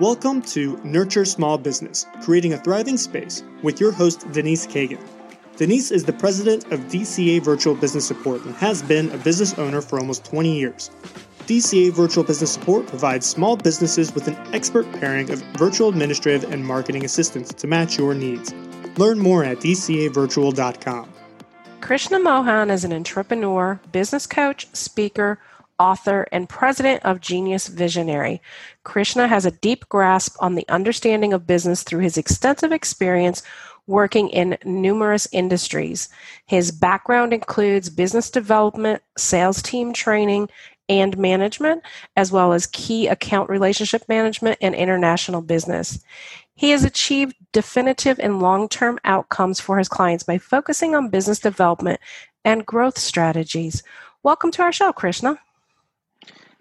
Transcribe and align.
Welcome 0.00 0.42
to 0.42 0.76
Nurture 0.84 1.24
Small 1.24 1.58
Business, 1.58 2.06
creating 2.22 2.52
a 2.52 2.58
thriving 2.58 2.96
space 2.96 3.42
with 3.64 3.80
your 3.80 3.90
host, 3.90 4.30
Denise 4.30 4.64
Cagan. 4.64 5.00
Denise 5.56 5.90
is 5.90 6.04
the 6.04 6.12
president 6.12 6.70
of 6.70 6.78
DCA 6.82 7.42
Virtual 7.42 7.74
Business 7.74 8.06
Support 8.06 8.44
and 8.44 8.54
has 8.54 8.80
been 8.80 9.10
a 9.10 9.18
business 9.18 9.58
owner 9.58 9.82
for 9.82 9.98
almost 9.98 10.24
20 10.24 10.56
years. 10.56 10.92
DCA 11.48 11.90
Virtual 11.90 12.22
Business 12.22 12.52
Support 12.52 12.86
provides 12.86 13.26
small 13.26 13.56
businesses 13.56 14.14
with 14.14 14.28
an 14.28 14.36
expert 14.54 14.86
pairing 14.92 15.32
of 15.32 15.40
virtual 15.56 15.88
administrative 15.88 16.48
and 16.52 16.64
marketing 16.64 17.04
assistance 17.04 17.52
to 17.54 17.66
match 17.66 17.98
your 17.98 18.14
needs. 18.14 18.54
Learn 18.98 19.18
more 19.18 19.42
at 19.42 19.58
dcavirtual.com. 19.58 21.12
Krishna 21.80 22.20
Mohan 22.20 22.70
is 22.70 22.84
an 22.84 22.92
entrepreneur, 22.92 23.80
business 23.90 24.28
coach, 24.28 24.68
speaker, 24.72 25.40
author, 25.78 26.26
and 26.32 26.48
president 26.48 27.04
of 27.04 27.20
Genius 27.20 27.68
Visionary. 27.68 28.40
Krishna 28.84 29.28
has 29.28 29.46
a 29.46 29.50
deep 29.50 29.88
grasp 29.88 30.36
on 30.40 30.54
the 30.54 30.68
understanding 30.68 31.32
of 31.32 31.46
business 31.46 31.82
through 31.82 32.00
his 32.00 32.18
extensive 32.18 32.72
experience 32.72 33.42
working 33.86 34.28
in 34.28 34.58
numerous 34.64 35.26
industries. 35.32 36.08
His 36.46 36.70
background 36.70 37.32
includes 37.32 37.88
business 37.88 38.30
development, 38.30 39.02
sales 39.16 39.62
team 39.62 39.92
training, 39.92 40.48
and 40.88 41.18
management, 41.18 41.82
as 42.16 42.32
well 42.32 42.52
as 42.52 42.66
key 42.66 43.08
account 43.08 43.50
relationship 43.50 44.02
management 44.08 44.58
and 44.60 44.74
international 44.74 45.42
business. 45.42 45.98
He 46.54 46.70
has 46.70 46.84
achieved 46.84 47.36
definitive 47.52 48.18
and 48.18 48.40
long 48.40 48.68
term 48.68 48.98
outcomes 49.04 49.60
for 49.60 49.78
his 49.78 49.88
clients 49.88 50.24
by 50.24 50.38
focusing 50.38 50.94
on 50.94 51.10
business 51.10 51.38
development 51.38 52.00
and 52.44 52.66
growth 52.66 52.98
strategies. 52.98 53.82
Welcome 54.22 54.50
to 54.52 54.62
our 54.62 54.72
show, 54.72 54.92
Krishna. 54.92 55.38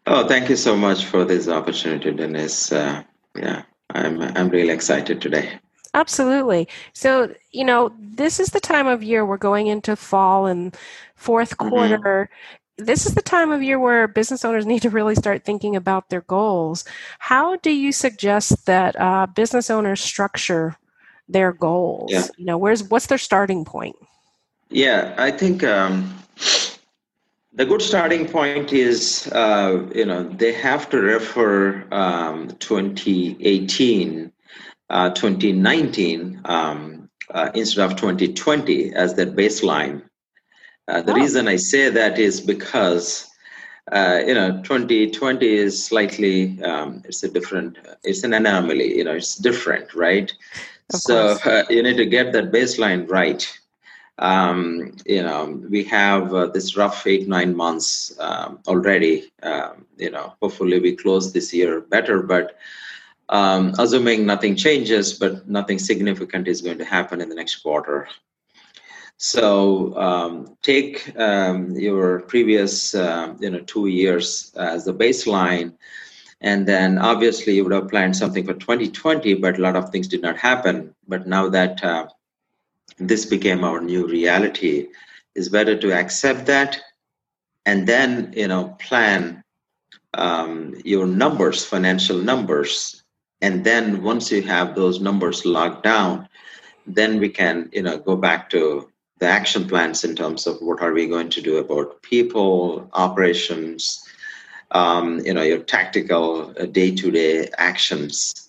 Oh, 0.09 0.25
thank 0.25 0.49
you 0.49 0.55
so 0.55 0.75
much 0.75 1.05
for 1.05 1.25
this 1.25 1.49
opportunity, 1.49 2.11
Dennis. 2.11 2.71
Uh, 2.71 3.03
yeah, 3.35 3.63
I'm 3.93 4.21
I'm 4.21 4.49
really 4.49 4.69
excited 4.69 5.21
today. 5.21 5.59
Absolutely. 5.93 6.67
So, 6.93 7.33
you 7.51 7.65
know, 7.65 7.91
this 7.99 8.39
is 8.39 8.49
the 8.49 8.59
time 8.59 8.87
of 8.87 9.03
year 9.03 9.25
we're 9.25 9.37
going 9.37 9.67
into 9.67 9.95
fall 9.95 10.45
and 10.45 10.71
4th 11.19 11.55
mm-hmm. 11.55 11.69
quarter. 11.69 12.29
Mm-hmm. 12.77 12.85
This 12.85 13.05
is 13.05 13.15
the 13.15 13.21
time 13.21 13.51
of 13.51 13.63
year 13.63 13.79
where 13.79 14.07
business 14.07 14.45
owners 14.45 14.65
need 14.71 14.83
to 14.83 14.89
really 14.89 15.15
start 15.15 15.43
thinking 15.43 15.75
about 15.75 16.09
their 16.09 16.21
goals. 16.21 16.85
How 17.19 17.57
do 17.57 17.71
you 17.71 17.91
suggest 17.91 18.65
that 18.65 18.99
uh, 18.99 19.25
business 19.25 19.69
owners 19.69 19.99
structure 19.99 20.77
their 21.27 21.51
goals? 21.51 22.11
Yeah. 22.11 22.27
You 22.37 22.45
know, 22.45 22.57
where's 22.57 22.83
what's 22.83 23.07
their 23.07 23.17
starting 23.17 23.65
point? 23.65 23.95
Yeah, 24.69 25.15
I 25.17 25.31
think 25.31 25.63
um, 25.63 26.13
the 27.57 27.65
good 27.65 27.81
starting 27.81 28.27
point 28.27 28.71
is, 28.71 29.27
uh, 29.33 29.83
you 29.93 30.05
know, 30.05 30.23
they 30.23 30.53
have 30.53 30.89
to 30.91 30.99
refer 30.99 31.83
um, 31.91 32.49
2018, 32.59 34.31
uh, 34.91 35.09
2019 35.09 36.41
um, 36.45 37.09
uh, 37.31 37.49
instead 37.55 37.83
of 37.83 37.97
2020 37.97 38.93
as 38.93 39.15
their 39.15 39.25
baseline. 39.25 40.03
Uh, 40.87 41.01
the 41.01 41.13
oh. 41.13 41.15
reason 41.15 41.47
I 41.47 41.55
say 41.55 41.89
that 41.89 42.19
is 42.19 42.39
because, 42.39 43.27
uh, 43.91 44.21
you 44.25 44.35
know, 44.35 44.61
2020 44.61 45.47
is 45.47 45.83
slightly, 45.83 46.61
um, 46.61 47.01
it's 47.05 47.23
a 47.23 47.27
different, 47.27 47.79
it's 48.03 48.23
an 48.23 48.33
anomaly, 48.33 48.97
you 48.99 49.03
know, 49.03 49.15
it's 49.15 49.35
different, 49.35 49.95
right? 49.95 50.31
Of 50.93 50.99
so 50.99 51.37
uh, 51.43 51.63
you 51.71 51.81
need 51.81 51.97
to 51.97 52.05
get 52.05 52.33
that 52.33 52.51
baseline 52.51 53.09
right 53.09 53.51
um, 54.19 54.93
you 55.05 55.21
know, 55.21 55.61
we 55.69 55.83
have 55.83 56.33
uh, 56.33 56.47
this 56.47 56.75
rough 56.75 57.05
eight, 57.05 57.27
nine 57.27 57.55
months 57.55 58.17
um, 58.19 58.59
already. 58.67 59.31
Um, 59.43 59.85
you 59.97 60.09
know, 60.09 60.33
hopefully 60.41 60.79
we 60.79 60.95
close 60.95 61.31
this 61.31 61.53
year 61.53 61.81
better, 61.81 62.21
but 62.23 62.57
um, 63.29 63.73
assuming 63.77 64.25
nothing 64.25 64.55
changes, 64.55 65.13
but 65.13 65.47
nothing 65.47 65.77
significant 65.77 66.47
is 66.47 66.61
going 66.61 66.77
to 66.79 66.85
happen 66.85 67.21
in 67.21 67.29
the 67.29 67.35
next 67.35 67.57
quarter. 67.57 68.07
So 69.17 69.97
um, 69.97 70.57
take 70.61 71.11
um, 71.17 71.71
your 71.71 72.21
previous, 72.21 72.95
uh, 72.95 73.33
you 73.39 73.49
know, 73.49 73.59
two 73.61 73.87
years 73.87 74.51
as 74.55 74.85
the 74.85 74.93
baseline, 74.93 75.73
and 76.41 76.67
then 76.67 76.99
obviously 76.99 77.55
you 77.55 77.63
would 77.63 77.73
have 77.73 77.89
planned 77.89 78.15
something 78.15 78.45
for 78.45 78.53
2020, 78.53 79.33
but 79.35 79.57
a 79.57 79.61
lot 79.61 79.75
of 79.75 79.89
things 79.89 80.07
did 80.07 80.21
not 80.21 80.37
happen. 80.37 80.93
But 81.07 81.27
now 81.27 81.49
that 81.49 81.83
uh, 81.83 82.07
this 82.97 83.25
became 83.25 83.63
our 83.63 83.81
new 83.81 84.07
reality 84.07 84.87
is 85.35 85.49
better 85.49 85.77
to 85.77 85.93
accept 85.93 86.45
that 86.45 86.79
and 87.65 87.87
then 87.87 88.33
you 88.35 88.47
know 88.47 88.75
plan 88.79 89.43
um, 90.13 90.73
your 90.83 91.05
numbers 91.05 91.63
financial 91.65 92.17
numbers. 92.17 93.03
And 93.41 93.63
then 93.63 94.01
once 94.01 94.31
you 94.31 94.41
have 94.43 94.73
those 94.73 94.99
numbers 94.99 95.45
locked 95.45 95.83
down 95.83 96.27
then 96.87 97.19
we 97.19 97.29
can 97.29 97.69
you 97.73 97.83
know 97.83 97.97
go 97.97 98.15
back 98.15 98.49
to 98.49 98.89
the 99.19 99.27
action 99.27 99.67
plans 99.67 100.03
in 100.03 100.15
terms 100.15 100.47
of 100.47 100.57
what 100.61 100.81
are 100.81 100.93
we 100.93 101.07
going 101.07 101.29
to 101.29 101.41
do 101.41 101.57
about 101.57 102.01
people 102.01 102.89
operations 102.93 104.01
um, 104.71 105.19
you 105.19 105.33
know 105.33 105.41
your 105.41 105.59
tactical 105.59 106.53
uh, 106.59 106.65
day-to-day 106.65 107.49
actions 107.57 108.46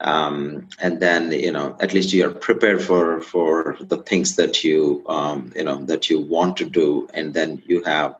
um, 0.00 0.68
and 0.80 1.00
then 1.00 1.32
you 1.32 1.50
know 1.50 1.76
at 1.80 1.92
least 1.92 2.12
you 2.12 2.26
are 2.26 2.32
prepared 2.32 2.82
for 2.82 3.20
for 3.20 3.76
the 3.80 3.98
things 3.98 4.36
that 4.36 4.62
you 4.62 5.04
um, 5.08 5.52
you 5.56 5.64
know 5.64 5.84
that 5.86 6.08
you 6.08 6.20
want 6.20 6.56
to 6.58 6.64
do. 6.64 7.08
And 7.14 7.34
then 7.34 7.62
you 7.66 7.82
have 7.82 8.16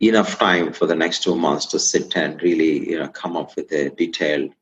enough 0.00 0.38
time 0.38 0.72
for 0.72 0.86
the 0.86 0.94
next 0.94 1.22
two 1.22 1.36
months 1.36 1.66
to 1.66 1.78
sit 1.78 2.16
and 2.16 2.42
really 2.42 2.90
you 2.90 2.98
know 2.98 3.08
come 3.08 3.36
up 3.36 3.54
with 3.56 3.70
a 3.72 3.90
detailed 3.90 4.52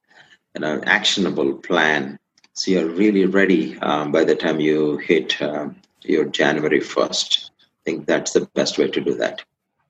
you 0.54 0.60
know 0.60 0.80
actionable 0.84 1.54
plan. 1.54 2.19
So 2.54 2.72
you're 2.72 2.88
really 2.90 3.25
ready 3.25 3.78
um, 3.78 4.10
by 4.10 4.25
the 4.25 4.34
time 4.34 4.58
you 4.58 4.96
hit 4.96 5.40
uh, 5.40 5.69
your 6.02 6.25
january 6.25 6.80
1st 6.80 7.50
i 7.50 7.82
think 7.84 8.06
that's 8.06 8.32
the 8.32 8.46
best 8.54 8.78
way 8.78 8.88
to 8.88 9.00
do 9.00 9.14
that. 9.14 9.42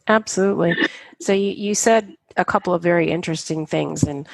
Absolutely. 0.06 0.74
So 1.20 1.32
you, 1.32 1.50
you 1.50 1.74
said 1.74 2.16
a 2.36 2.44
couple 2.44 2.72
of 2.72 2.82
very 2.82 3.10
interesting 3.10 3.66
things 3.66 4.02
and 4.02 4.26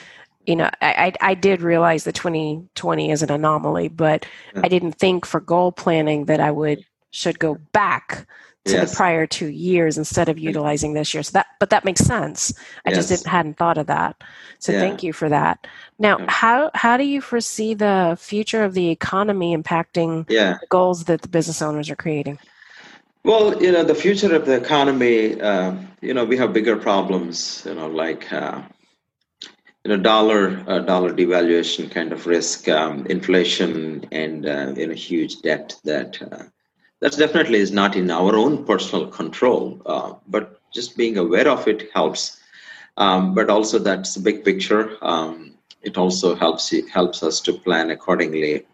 you 0.46 0.56
know, 0.56 0.70
I, 0.82 1.12
I 1.20 1.34
did 1.34 1.62
realize 1.62 2.04
that 2.04 2.14
2020 2.14 3.10
is 3.10 3.22
an 3.22 3.30
anomaly, 3.30 3.88
but 3.88 4.26
I 4.56 4.68
didn't 4.68 4.92
think 4.92 5.24
for 5.24 5.40
goal 5.40 5.72
planning 5.72 6.26
that 6.26 6.40
I 6.40 6.50
would 6.50 6.84
should 7.10 7.38
go 7.38 7.54
back 7.72 8.26
to 8.64 8.72
yes. 8.72 8.90
the 8.90 8.96
prior 8.96 9.26
two 9.26 9.48
years 9.48 9.98
instead 9.98 10.28
of 10.28 10.38
utilizing 10.38 10.94
this 10.94 11.12
year. 11.12 11.22
So 11.22 11.32
that, 11.32 11.46
but 11.60 11.70
that 11.70 11.84
makes 11.84 12.00
sense. 12.00 12.52
I 12.86 12.90
yes. 12.90 12.96
just 12.96 13.08
didn't, 13.10 13.26
hadn't 13.26 13.56
thought 13.56 13.78
of 13.78 13.86
that. 13.86 14.16
So 14.58 14.72
yeah. 14.72 14.80
thank 14.80 15.02
you 15.02 15.12
for 15.12 15.28
that. 15.28 15.66
Now, 15.98 16.18
yeah. 16.18 16.30
how 16.30 16.70
how 16.74 16.96
do 16.96 17.04
you 17.04 17.20
foresee 17.20 17.74
the 17.74 18.16
future 18.18 18.64
of 18.64 18.74
the 18.74 18.90
economy 18.90 19.56
impacting 19.56 20.28
yeah. 20.30 20.58
the 20.60 20.66
goals 20.68 21.04
that 21.04 21.22
the 21.22 21.28
business 21.28 21.60
owners 21.60 21.90
are 21.90 21.96
creating? 21.96 22.38
Well, 23.22 23.62
you 23.62 23.72
know, 23.72 23.84
the 23.84 23.94
future 23.94 24.34
of 24.34 24.44
the 24.44 24.54
economy, 24.54 25.40
uh, 25.40 25.74
you 26.02 26.12
know, 26.12 26.24
we 26.24 26.36
have 26.36 26.52
bigger 26.52 26.76
problems, 26.76 27.62
you 27.66 27.74
know, 27.74 27.86
like 27.86 28.30
uh, 28.32 28.60
you 29.84 29.90
know 29.90 30.02
dollar 30.02 30.64
uh, 30.66 30.78
dollar 30.78 31.12
devaluation 31.12 31.90
kind 31.90 32.12
of 32.12 32.26
risk 32.26 32.68
um, 32.68 33.06
inflation 33.06 34.04
and 34.12 34.46
uh, 34.46 34.72
you 34.76 34.86
know 34.86 34.94
huge 34.94 35.42
debt 35.42 35.76
that 35.84 36.20
uh, 36.22 36.44
that 37.00 37.16
definitely 37.16 37.58
is 37.58 37.70
not 37.70 37.96
in 37.96 38.10
our 38.10 38.34
own 38.36 38.64
personal 38.64 39.06
control 39.08 39.82
uh, 39.86 40.14
but 40.26 40.60
just 40.74 40.96
being 40.96 41.16
aware 41.16 41.48
of 41.48 41.66
it 41.68 41.90
helps. 41.94 42.40
Um, 42.96 43.34
but 43.34 43.48
also 43.48 43.78
that's 43.78 44.14
the 44.14 44.20
big 44.20 44.44
picture. 44.44 44.98
Um, 45.02 45.54
it 45.82 45.96
also 45.96 46.34
helps 46.34 46.72
helps 46.92 47.22
us 47.22 47.40
to 47.42 47.52
plan 47.52 47.90
accordingly. 47.90 48.66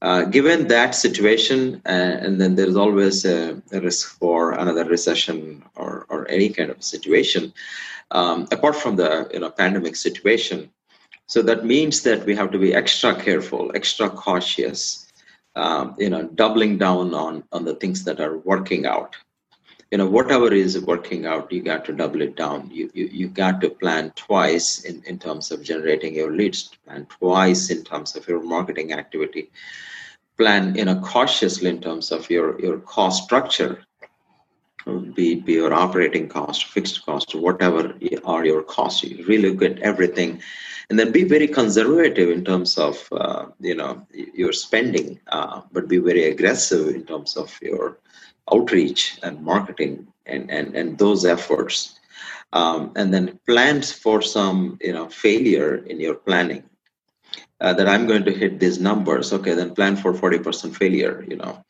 Uh, 0.00 0.22
given 0.24 0.68
that 0.68 0.94
situation 0.94 1.82
uh, 1.84 2.16
and 2.24 2.40
then 2.40 2.54
there's 2.54 2.76
always 2.76 3.24
a, 3.24 3.60
a, 3.72 3.80
risk 3.80 4.16
for 4.20 4.52
another 4.52 4.84
recession 4.84 5.64
or, 5.74 6.06
or 6.08 6.24
any 6.30 6.50
kind 6.50 6.70
of 6.70 6.80
situation 6.84 7.52
um, 8.10 8.48
apart 8.52 8.76
from 8.76 8.96
the 8.96 9.28
you 9.32 9.40
know 9.40 9.50
pandemic 9.50 9.96
situation. 9.96 10.70
So 11.26 11.42
that 11.42 11.64
means 11.64 12.02
that 12.02 12.24
we 12.24 12.34
have 12.36 12.50
to 12.52 12.58
be 12.58 12.74
extra 12.74 13.14
careful, 13.14 13.70
extra 13.74 14.08
cautious, 14.08 15.12
um, 15.56 15.94
you 15.98 16.08
know, 16.08 16.22
doubling 16.22 16.78
down 16.78 17.14
on 17.14 17.44
on 17.52 17.64
the 17.64 17.74
things 17.74 18.04
that 18.04 18.20
are 18.20 18.38
working 18.38 18.86
out. 18.86 19.16
You 19.90 19.98
know, 19.98 20.06
whatever 20.06 20.52
is 20.52 20.78
working 20.80 21.24
out, 21.24 21.50
you 21.50 21.62
got 21.62 21.84
to 21.86 21.92
double 21.92 22.22
it 22.22 22.36
down. 22.36 22.70
You 22.70 22.90
you, 22.94 23.06
you 23.12 23.28
got 23.28 23.60
to 23.62 23.70
plan 23.70 24.12
twice 24.16 24.84
in, 24.84 25.02
in 25.04 25.18
terms 25.18 25.50
of 25.50 25.62
generating 25.62 26.14
your 26.14 26.32
leads, 26.34 26.70
plan 26.84 27.06
twice 27.06 27.70
in 27.70 27.84
terms 27.84 28.16
of 28.16 28.26
your 28.28 28.42
marketing 28.42 28.92
activity, 28.92 29.50
plan 30.38 30.74
you 30.74 30.84
know 30.84 31.00
cautiously 31.00 31.68
in 31.68 31.80
terms 31.80 32.12
of 32.12 32.30
your 32.30 32.58
your 32.60 32.78
cost 32.78 33.24
structure 33.24 33.84
be 34.96 35.36
be 35.36 35.54
your 35.54 35.72
operating 35.74 36.28
cost, 36.28 36.64
fixed 36.66 37.04
cost, 37.04 37.34
whatever 37.34 37.94
are 38.24 38.44
your 38.44 38.62
costs. 38.62 39.02
You 39.02 39.24
really 39.26 39.52
at 39.66 39.78
everything, 39.80 40.40
and 40.88 40.98
then 40.98 41.12
be 41.12 41.24
very 41.24 41.46
conservative 41.48 42.30
in 42.30 42.44
terms 42.44 42.78
of 42.78 43.08
uh, 43.12 43.46
you 43.60 43.74
know 43.74 44.06
your 44.12 44.52
spending, 44.52 45.20
uh, 45.28 45.62
but 45.72 45.88
be 45.88 45.98
very 45.98 46.24
aggressive 46.24 46.88
in 46.88 47.04
terms 47.04 47.36
of 47.36 47.56
your 47.62 47.98
outreach 48.52 49.18
and 49.22 49.42
marketing 49.42 50.06
and 50.26 50.50
and 50.50 50.74
and 50.76 50.98
those 50.98 51.24
efforts, 51.24 51.98
um, 52.52 52.92
and 52.96 53.12
then 53.12 53.38
plans 53.46 53.92
for 53.92 54.20
some 54.22 54.78
you 54.82 54.92
know 54.92 55.08
failure 55.08 55.76
in 55.86 56.00
your 56.00 56.14
planning. 56.14 56.64
uh, 57.60 57.72
that 57.74 57.88
I'm 57.88 58.06
going 58.06 58.24
to 58.24 58.32
hit 58.32 58.60
these 58.60 58.78
numbers. 58.80 59.32
Okay, 59.32 59.54
then 59.54 59.74
plan 59.74 59.96
for 59.96 60.12
40% 60.12 60.74
failure. 60.76 61.24
You 61.28 61.36
know, 61.36 61.64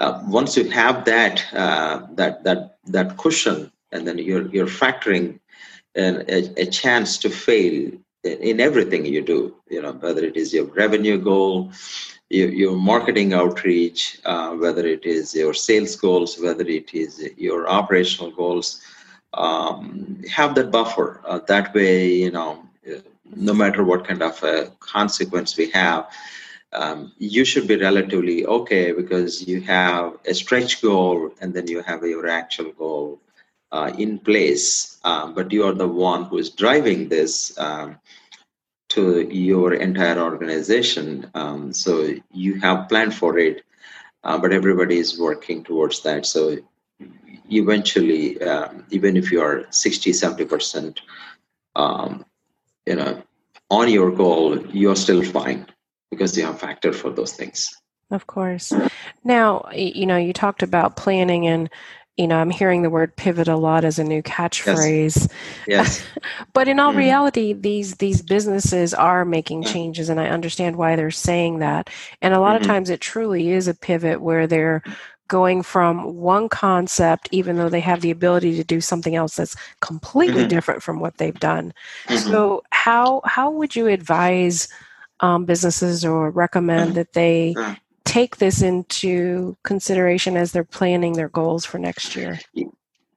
uh, 0.00 0.22
once 0.26 0.56
you 0.56 0.68
have 0.70 1.04
that 1.04 1.44
uh, 1.52 2.00
that 2.14 2.42
that 2.44 2.78
that 2.86 3.16
cushion, 3.18 3.70
and 3.92 4.08
then 4.08 4.18
you're 4.18 4.46
you're 4.48 4.66
factoring 4.66 5.38
an, 5.94 6.24
a, 6.28 6.38
a 6.56 6.66
chance 6.66 7.18
to 7.18 7.28
fail 7.28 7.92
in 8.24 8.60
everything 8.60 9.04
you 9.04 9.22
do. 9.22 9.54
You 9.68 9.82
know, 9.82 9.92
whether 9.92 10.24
it 10.24 10.36
is 10.36 10.52
your 10.54 10.64
revenue 10.64 11.18
goal, 11.18 11.70
your, 12.30 12.48
your 12.48 12.76
marketing 12.76 13.34
outreach, 13.34 14.18
uh, 14.24 14.52
whether 14.54 14.86
it 14.86 15.04
is 15.04 15.34
your 15.34 15.54
sales 15.54 15.96
goals, 15.96 16.38
whether 16.40 16.66
it 16.66 16.94
is 16.94 17.28
your 17.36 17.68
operational 17.68 18.30
goals. 18.30 18.80
Um, 19.34 20.22
have 20.28 20.56
that 20.56 20.72
buffer. 20.72 21.20
Uh, 21.24 21.38
that 21.46 21.72
way, 21.72 22.12
you 22.14 22.32
know, 22.32 22.64
no 23.36 23.54
matter 23.54 23.84
what 23.84 24.06
kind 24.08 24.22
of 24.22 24.42
a 24.42 24.72
consequence 24.80 25.56
we 25.56 25.70
have, 25.70 26.08
um, 26.72 27.12
you 27.18 27.44
should 27.44 27.66
be 27.66 27.76
relatively 27.76 28.46
okay 28.46 28.92
because 28.92 29.46
you 29.46 29.60
have 29.62 30.18
a 30.26 30.34
stretch 30.34 30.80
goal 30.80 31.30
and 31.40 31.52
then 31.52 31.66
you 31.66 31.82
have 31.82 32.04
your 32.04 32.28
actual 32.28 32.72
goal 32.72 33.20
uh, 33.72 33.92
in 33.98 34.18
place. 34.18 34.98
Um, 35.04 35.34
but 35.34 35.52
you 35.52 35.64
are 35.64 35.74
the 35.74 35.88
one 35.88 36.24
who 36.24 36.38
is 36.38 36.50
driving 36.50 37.08
this 37.08 37.56
um, 37.58 37.98
to 38.90 39.22
your 39.22 39.74
entire 39.74 40.20
organization. 40.20 41.30
Um, 41.34 41.72
so 41.72 42.14
you 42.32 42.60
have 42.60 42.88
planned 42.88 43.14
for 43.14 43.38
it, 43.38 43.62
uh, 44.22 44.38
but 44.38 44.52
everybody 44.52 44.98
is 44.98 45.18
working 45.18 45.64
towards 45.64 46.02
that. 46.02 46.26
So 46.26 46.56
eventually, 47.50 48.40
um, 48.42 48.84
even 48.90 49.16
if 49.16 49.32
you 49.32 49.40
are 49.40 49.66
60, 49.70 50.12
70%, 50.12 50.98
um, 51.74 52.24
you 52.86 52.96
know, 52.96 53.22
on 53.70 53.88
your 53.88 54.10
goal, 54.10 54.58
you're 54.68 54.96
still 54.96 55.22
fine 55.22 55.66
because 56.10 56.36
you 56.36 56.44
have 56.44 56.58
factor 56.58 56.92
for 56.92 57.10
those 57.10 57.32
things. 57.32 57.68
Of 58.10 58.26
course. 58.26 58.72
Now, 59.22 59.68
you 59.72 60.04
know, 60.06 60.16
you 60.16 60.32
talked 60.32 60.62
about 60.62 60.96
planning 60.96 61.46
and 61.46 61.70
you 62.16 62.26
know, 62.26 62.36
I'm 62.36 62.50
hearing 62.50 62.82
the 62.82 62.90
word 62.90 63.16
pivot 63.16 63.48
a 63.48 63.56
lot 63.56 63.82
as 63.82 63.98
a 63.98 64.04
new 64.04 64.22
catchphrase. 64.22 65.30
Yes. 65.66 66.04
yes. 66.04 66.06
but 66.52 66.68
in 66.68 66.78
all 66.78 66.92
mm 66.92 66.98
reality, 67.00 67.54
these 67.54 67.94
these 67.94 68.20
businesses 68.20 68.92
are 68.92 69.24
making 69.24 69.62
changes, 69.62 70.10
and 70.10 70.20
I 70.20 70.28
understand 70.28 70.76
why 70.76 70.96
they're 70.96 71.10
saying 71.10 71.60
that. 71.60 71.88
And 72.20 72.34
a 72.34 72.40
lot 72.40 72.56
mm-hmm. 72.56 72.64
of 72.64 72.66
times, 72.66 72.90
it 72.90 73.00
truly 73.00 73.52
is 73.52 73.68
a 73.68 73.74
pivot 73.74 74.20
where 74.20 74.46
they're 74.46 74.82
going 75.28 75.62
from 75.62 76.16
one 76.16 76.50
concept, 76.50 77.28
even 77.30 77.56
though 77.56 77.70
they 77.70 77.80
have 77.80 78.02
the 78.02 78.10
ability 78.10 78.54
to 78.56 78.64
do 78.64 78.82
something 78.82 79.14
else 79.14 79.36
that's 79.36 79.56
completely 79.80 80.42
mm-hmm. 80.42 80.48
different 80.48 80.82
from 80.82 81.00
what 81.00 81.16
they've 81.16 81.40
done. 81.40 81.72
Mm-hmm. 82.08 82.30
So, 82.30 82.62
how 82.70 83.22
how 83.24 83.50
would 83.50 83.74
you 83.74 83.86
advise 83.86 84.68
um, 85.20 85.44
businesses 85.44 86.04
or 86.04 86.30
recommend 86.30 86.90
mm-hmm. 86.90 86.94
that 86.94 87.12
they 87.12 87.54
take 88.04 88.36
this 88.38 88.62
into 88.62 89.56
consideration 89.62 90.36
as 90.36 90.52
they're 90.52 90.64
planning 90.64 91.12
their 91.12 91.28
goals 91.28 91.64
for 91.64 91.78
next 91.78 92.16
year? 92.16 92.40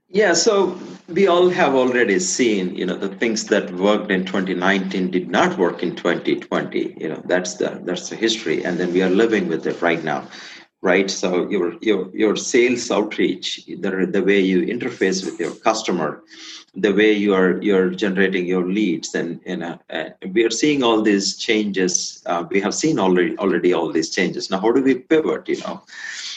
Yeah, 0.09 0.33
so 0.33 0.77
we 1.07 1.25
all 1.25 1.49
have 1.49 1.73
already 1.73 2.19
seen, 2.19 2.75
you 2.75 2.85
know, 2.85 2.95
the 2.95 3.09
things 3.09 3.45
that 3.45 3.73
worked 3.73 4.11
in 4.11 4.25
2019 4.25 5.09
did 5.09 5.31
not 5.31 5.57
work 5.57 5.81
in 5.81 5.95
2020. 5.95 6.95
You 6.99 7.09
know, 7.09 7.21
that's 7.25 7.55
the 7.55 7.81
that's 7.83 8.09
the 8.09 8.15
history, 8.15 8.63
and 8.63 8.77
then 8.77 8.93
we 8.93 9.01
are 9.01 9.09
living 9.09 9.47
with 9.47 9.65
it 9.65 9.81
right 9.81 10.03
now 10.03 10.27
right? 10.83 11.11
So 11.11 11.49
your 11.49 11.75
your 11.81 12.09
your 12.13 12.35
sales 12.37 12.91
outreach, 12.91 13.65
the 13.67 14.07
the 14.11 14.23
way 14.23 14.41
you 14.41 14.61
interface 14.75 15.25
with 15.25 15.39
your 15.39 15.55
customer, 15.69 16.23
the 16.75 16.93
way 16.93 17.13
you 17.13 17.33
are 17.35 17.61
you're 17.61 17.89
generating 17.91 18.45
your 18.47 18.65
leads, 18.67 19.15
and 19.15 19.39
you 19.45 19.57
know, 19.57 19.79
uh, 19.89 20.09
we 20.33 20.43
are 20.45 20.51
seeing 20.61 20.83
all 20.83 21.01
these 21.01 21.37
changes. 21.37 22.23
Uh, 22.27 22.43
we 22.51 22.61
have 22.61 22.75
seen 22.75 22.99
already 22.99 23.37
already 23.37 23.73
all 23.73 23.91
these 23.91 24.11
changes. 24.15 24.51
Now, 24.51 24.59
how 24.61 24.71
do 24.71 24.83
we 24.83 24.95
pivot? 24.95 25.49
You 25.49 25.59
know, 25.61 25.81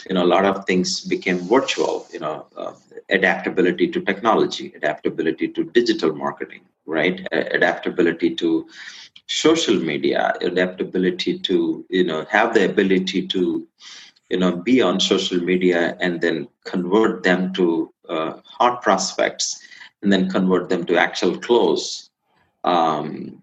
you 0.08 0.14
know, 0.14 0.24
a 0.24 0.32
lot 0.36 0.46
of 0.46 0.64
things 0.66 1.00
became 1.02 1.38
virtual. 1.40 2.06
You 2.12 2.20
know, 2.20 2.46
uh, 2.56 2.72
adaptability 3.10 3.88
to 3.88 4.00
technology, 4.00 4.72
adaptability 4.76 5.48
to 5.48 5.64
digital 5.64 6.14
marketing, 6.14 6.62
right? 6.86 7.26
adaptability 7.32 8.34
to 8.36 8.66
social 9.26 9.76
media, 9.76 10.34
adaptability 10.42 11.38
to 11.40 11.84
you 11.90 12.04
know 12.04 12.24
have 12.30 12.54
the 12.54 12.64
ability 12.64 13.26
to 13.28 13.66
you 14.30 14.38
know 14.38 14.56
be 14.56 14.80
on 14.82 15.00
social 15.00 15.40
media 15.40 15.96
and 16.00 16.20
then 16.20 16.48
convert 16.64 17.22
them 17.22 17.52
to 17.54 17.92
uh, 18.08 18.34
hot 18.44 18.82
prospects 18.82 19.60
and 20.02 20.12
then 20.12 20.30
convert 20.30 20.68
them 20.68 20.84
to 20.86 20.96
actual 20.96 21.38
close. 21.38 22.10
Um, 22.64 23.42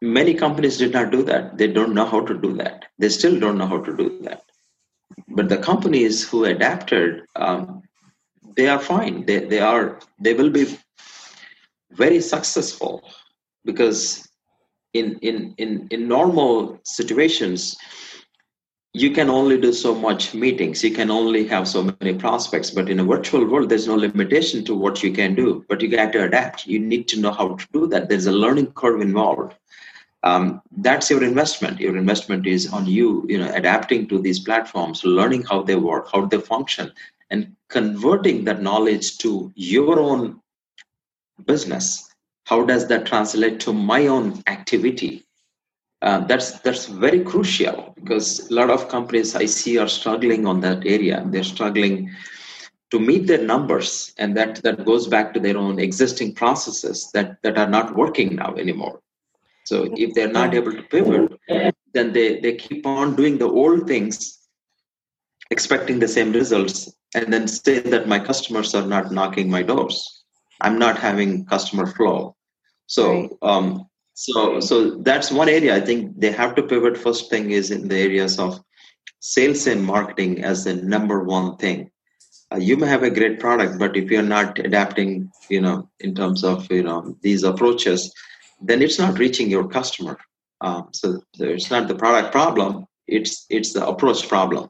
many 0.00 0.34
companies 0.34 0.78
did 0.78 0.92
not 0.92 1.10
do 1.10 1.22
that. 1.24 1.58
They 1.58 1.68
don't 1.68 1.94
know 1.94 2.06
how 2.06 2.24
to 2.24 2.34
do 2.34 2.52
that. 2.54 2.86
They 2.98 3.08
still 3.08 3.38
don't 3.38 3.58
know 3.58 3.66
how 3.66 3.82
to 3.82 3.96
do 3.96 4.18
that. 4.22 4.42
But 5.28 5.48
the 5.48 5.58
companies 5.58 6.28
who 6.28 6.44
adapted 6.44 7.22
um, 7.36 7.82
they 8.56 8.68
are 8.68 8.78
fine. 8.78 9.26
They, 9.26 9.40
they 9.40 9.60
are 9.60 9.98
they 10.18 10.34
will 10.34 10.50
be 10.50 10.78
very 11.92 12.20
successful 12.20 13.02
because 13.64 14.28
in 14.92 15.18
in 15.20 15.54
in, 15.58 15.88
in 15.90 16.08
normal 16.08 16.80
situations 16.84 17.76
you 18.96 19.10
can 19.10 19.28
only 19.28 19.60
do 19.60 19.72
so 19.72 19.92
much 19.92 20.34
meetings. 20.34 20.84
You 20.84 20.92
can 20.92 21.10
only 21.10 21.48
have 21.48 21.66
so 21.66 21.82
many 22.00 22.14
prospects. 22.14 22.70
But 22.70 22.88
in 22.88 23.00
a 23.00 23.04
virtual 23.04 23.44
world 23.44 23.68
there's 23.68 23.88
no 23.88 23.96
limitation 23.96 24.64
to 24.66 24.74
what 24.74 25.02
you 25.02 25.12
can 25.12 25.34
do 25.34 25.66
but 25.68 25.80
you 25.82 25.88
got 25.88 26.12
to 26.12 26.24
adapt. 26.24 26.66
You 26.66 26.78
need 26.78 27.08
to 27.08 27.20
know 27.20 27.32
how 27.32 27.56
to 27.56 27.66
do 27.72 27.88
that. 27.88 28.08
There's 28.08 28.26
a 28.26 28.32
learning 28.32 28.72
curve 28.72 29.00
involved. 29.00 29.54
Um, 30.22 30.62
that's 30.78 31.10
your 31.10 31.22
investment. 31.24 31.80
Your 31.80 31.96
investment 31.96 32.46
is 32.46 32.72
on 32.72 32.86
you 32.86 33.26
you 33.28 33.36
know 33.36 33.52
adapting 33.52 34.06
to 34.08 34.18
these 34.20 34.38
platforms 34.38 35.04
learning 35.04 35.42
how 35.42 35.62
they 35.62 35.76
work 35.76 36.08
how 36.12 36.24
they 36.24 36.38
function 36.38 36.92
and 37.30 37.54
converting 37.68 38.44
that 38.44 38.62
knowledge 38.62 39.18
to 39.18 39.52
your 39.56 39.98
own 39.98 40.40
business. 41.44 42.08
How 42.46 42.64
does 42.64 42.86
that 42.88 43.06
translate 43.06 43.58
to 43.60 43.72
my 43.72 44.06
own 44.06 44.42
activity 44.46 45.24
uh, 46.04 46.18
that's 46.26 46.60
that's 46.60 46.84
very 46.84 47.24
crucial 47.24 47.94
because 47.96 48.50
a 48.50 48.54
lot 48.54 48.68
of 48.68 48.88
companies 48.88 49.34
I 49.34 49.46
see 49.46 49.78
are 49.78 49.88
struggling 49.88 50.46
on 50.46 50.60
that 50.60 50.86
area. 50.86 51.24
They're 51.26 51.52
struggling 51.56 52.10
to 52.90 53.00
meet 53.00 53.26
their 53.26 53.42
numbers, 53.42 54.12
and 54.18 54.36
that 54.36 54.62
that 54.64 54.84
goes 54.84 55.06
back 55.06 55.32
to 55.32 55.40
their 55.40 55.56
own 55.56 55.78
existing 55.78 56.34
processes 56.34 57.10
that 57.14 57.42
that 57.42 57.56
are 57.56 57.70
not 57.70 57.96
working 57.96 58.36
now 58.36 58.54
anymore. 58.54 59.00
So 59.64 59.88
if 59.96 60.12
they're 60.14 60.36
not 60.40 60.54
able 60.54 60.72
to 60.72 60.82
pivot, 60.82 61.32
then 61.94 62.12
they 62.12 62.38
they 62.38 62.54
keep 62.56 62.86
on 62.86 63.16
doing 63.16 63.38
the 63.38 63.48
old 63.48 63.86
things, 63.86 64.46
expecting 65.50 65.98
the 66.00 66.08
same 66.08 66.32
results, 66.32 66.94
and 67.14 67.32
then 67.32 67.48
say 67.48 67.80
that 67.80 68.08
my 68.08 68.18
customers 68.18 68.74
are 68.74 68.86
not 68.86 69.10
knocking 69.10 69.50
my 69.50 69.62
doors. 69.62 70.24
I'm 70.60 70.78
not 70.78 70.98
having 70.98 71.46
customer 71.46 71.86
flow. 71.86 72.36
So 72.86 73.38
um, 73.40 73.86
so 74.14 74.60
so 74.60 74.96
that's 75.02 75.30
one 75.30 75.48
area 75.48 75.74
i 75.76 75.80
think 75.80 76.18
they 76.18 76.30
have 76.30 76.54
to 76.54 76.62
pivot. 76.62 76.96
First 76.96 77.30
thing 77.30 77.50
is 77.50 77.70
in 77.70 77.88
the 77.88 77.98
areas 77.98 78.38
of 78.38 78.60
sales 79.20 79.66
and 79.66 79.84
marketing 79.84 80.44
as 80.44 80.64
the 80.64 80.74
number 80.74 81.24
one 81.24 81.56
thing. 81.56 81.90
Uh, 82.52 82.58
you 82.58 82.76
may 82.76 82.86
have 82.86 83.02
a 83.02 83.10
great 83.10 83.40
product 83.40 83.78
but 83.78 83.96
if 83.96 84.10
you're 84.10 84.22
not 84.22 84.58
adapting 84.58 85.30
you 85.48 85.60
know 85.60 85.88
in 86.00 86.14
terms 86.14 86.44
of 86.44 86.70
you 86.70 86.82
know 86.82 87.16
these 87.22 87.42
approaches 87.42 88.12
then 88.62 88.80
it's 88.82 88.98
not 88.98 89.18
reaching 89.18 89.50
your 89.50 89.68
customer. 89.68 90.16
Um, 90.60 90.88
so, 90.92 91.20
it's 91.38 91.70
not 91.70 91.88
the 91.88 91.94
product 91.94 92.32
problem 92.32 92.86
it's 93.06 93.46
it's 93.50 93.72
the 93.72 93.86
approach 93.86 94.28
problem. 94.28 94.68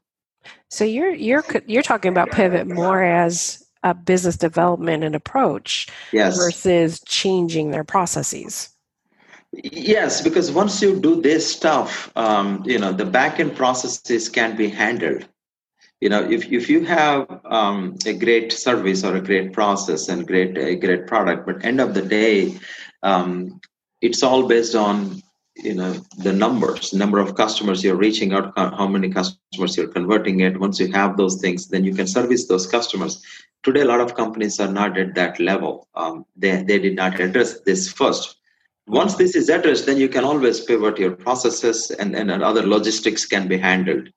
So 0.70 0.84
you're 0.84 1.14
you're 1.14 1.44
you're 1.66 1.82
talking 1.82 2.10
about 2.10 2.30
pivot 2.32 2.66
more 2.66 3.02
as 3.02 3.64
a 3.82 3.94
business 3.94 4.36
development 4.36 5.04
and 5.04 5.14
approach 5.14 5.88
yes. 6.12 6.36
versus 6.36 7.00
changing 7.06 7.70
their 7.70 7.84
processes 7.84 8.70
Yes, 9.62 10.20
because 10.20 10.50
once 10.50 10.80
you 10.82 10.98
do 10.98 11.20
this 11.20 11.50
stuff, 11.50 12.10
um, 12.16 12.62
you 12.64 12.78
know, 12.78 12.92
the 12.92 13.04
backend 13.04 13.54
processes 13.54 14.28
can 14.28 14.56
be 14.56 14.68
handled. 14.68 15.28
You 16.00 16.08
know, 16.08 16.28
if, 16.28 16.50
if 16.50 16.68
you 16.68 16.84
have 16.84 17.40
um, 17.44 17.96
a 18.04 18.12
great 18.12 18.52
service 18.52 19.04
or 19.04 19.16
a 19.16 19.20
great 19.20 19.52
process 19.52 20.08
and 20.08 20.26
great 20.26 20.58
a 20.58 20.74
great 20.74 21.06
product, 21.06 21.46
but 21.46 21.64
end 21.64 21.80
of 21.80 21.94
the 21.94 22.02
day, 22.02 22.58
um, 23.02 23.60
it's 24.00 24.22
all 24.22 24.46
based 24.48 24.74
on 24.74 25.22
you 25.56 25.74
know 25.74 25.92
the 26.18 26.32
numbers, 26.32 26.92
number 26.92 27.18
of 27.18 27.36
customers 27.36 27.84
you're 27.84 27.96
reaching 27.96 28.32
out, 28.32 28.52
how 28.56 28.88
many 28.88 29.08
customers 29.08 29.76
you're 29.76 29.88
converting 29.88 30.40
it. 30.40 30.58
Once 30.58 30.80
you 30.80 30.90
have 30.92 31.16
those 31.16 31.40
things, 31.40 31.68
then 31.68 31.84
you 31.84 31.94
can 31.94 32.06
service 32.06 32.46
those 32.48 32.66
customers. 32.66 33.22
Today, 33.62 33.80
a 33.80 33.86
lot 33.86 34.00
of 34.00 34.14
companies 34.14 34.60
are 34.60 34.70
not 34.70 34.98
at 34.98 35.14
that 35.14 35.38
level. 35.38 35.88
Um, 35.94 36.26
they 36.36 36.62
they 36.64 36.78
did 36.78 36.96
not 36.96 37.20
address 37.20 37.60
this 37.60 37.90
first 37.90 38.36
once 38.86 39.14
this 39.14 39.34
is 39.34 39.48
addressed, 39.48 39.86
then 39.86 39.96
you 39.96 40.08
can 40.08 40.24
always 40.24 40.60
pivot 40.60 40.98
your 40.98 41.12
processes 41.12 41.90
and, 41.90 42.14
and 42.14 42.30
other 42.30 42.66
logistics 42.66 43.24
can 43.26 43.48
be 43.48 43.56
handled. 43.56 44.08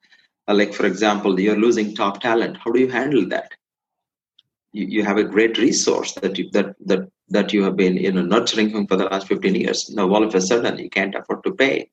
Uh, 0.47 0.53
like, 0.53 0.74
for 0.74 0.86
example, 0.86 1.39
you're 1.39 1.59
losing 1.59 1.95
top 1.95 2.21
talent. 2.21 2.57
How 2.57 2.71
do 2.71 2.79
you 2.79 2.89
handle 2.89 3.27
that? 3.29 3.51
You, 4.74 4.86
you 4.86 5.03
have 5.03 5.17
a 5.17 5.24
great 5.24 5.57
resource 5.57 6.13
that 6.15 6.38
you, 6.38 6.50
that, 6.51 6.75
that, 6.86 7.09
that 7.29 7.53
you 7.53 7.63
have 7.63 7.77
been 7.77 7.97
you 7.97 8.12
know, 8.12 8.24
nurturing 8.24 8.69
him 8.69 8.88
for 8.88 8.97
the 8.97 9.05
last 9.05 9.27
15 9.27 9.55
years. 9.55 9.89
Now, 9.89 10.13
all 10.13 10.24
of 10.24 10.36
a 10.36 10.41
sudden, 10.41 10.77
you 10.77 10.89
can't 10.89 11.15
afford 11.15 11.43
to 11.43 11.53
pay. 11.53 11.89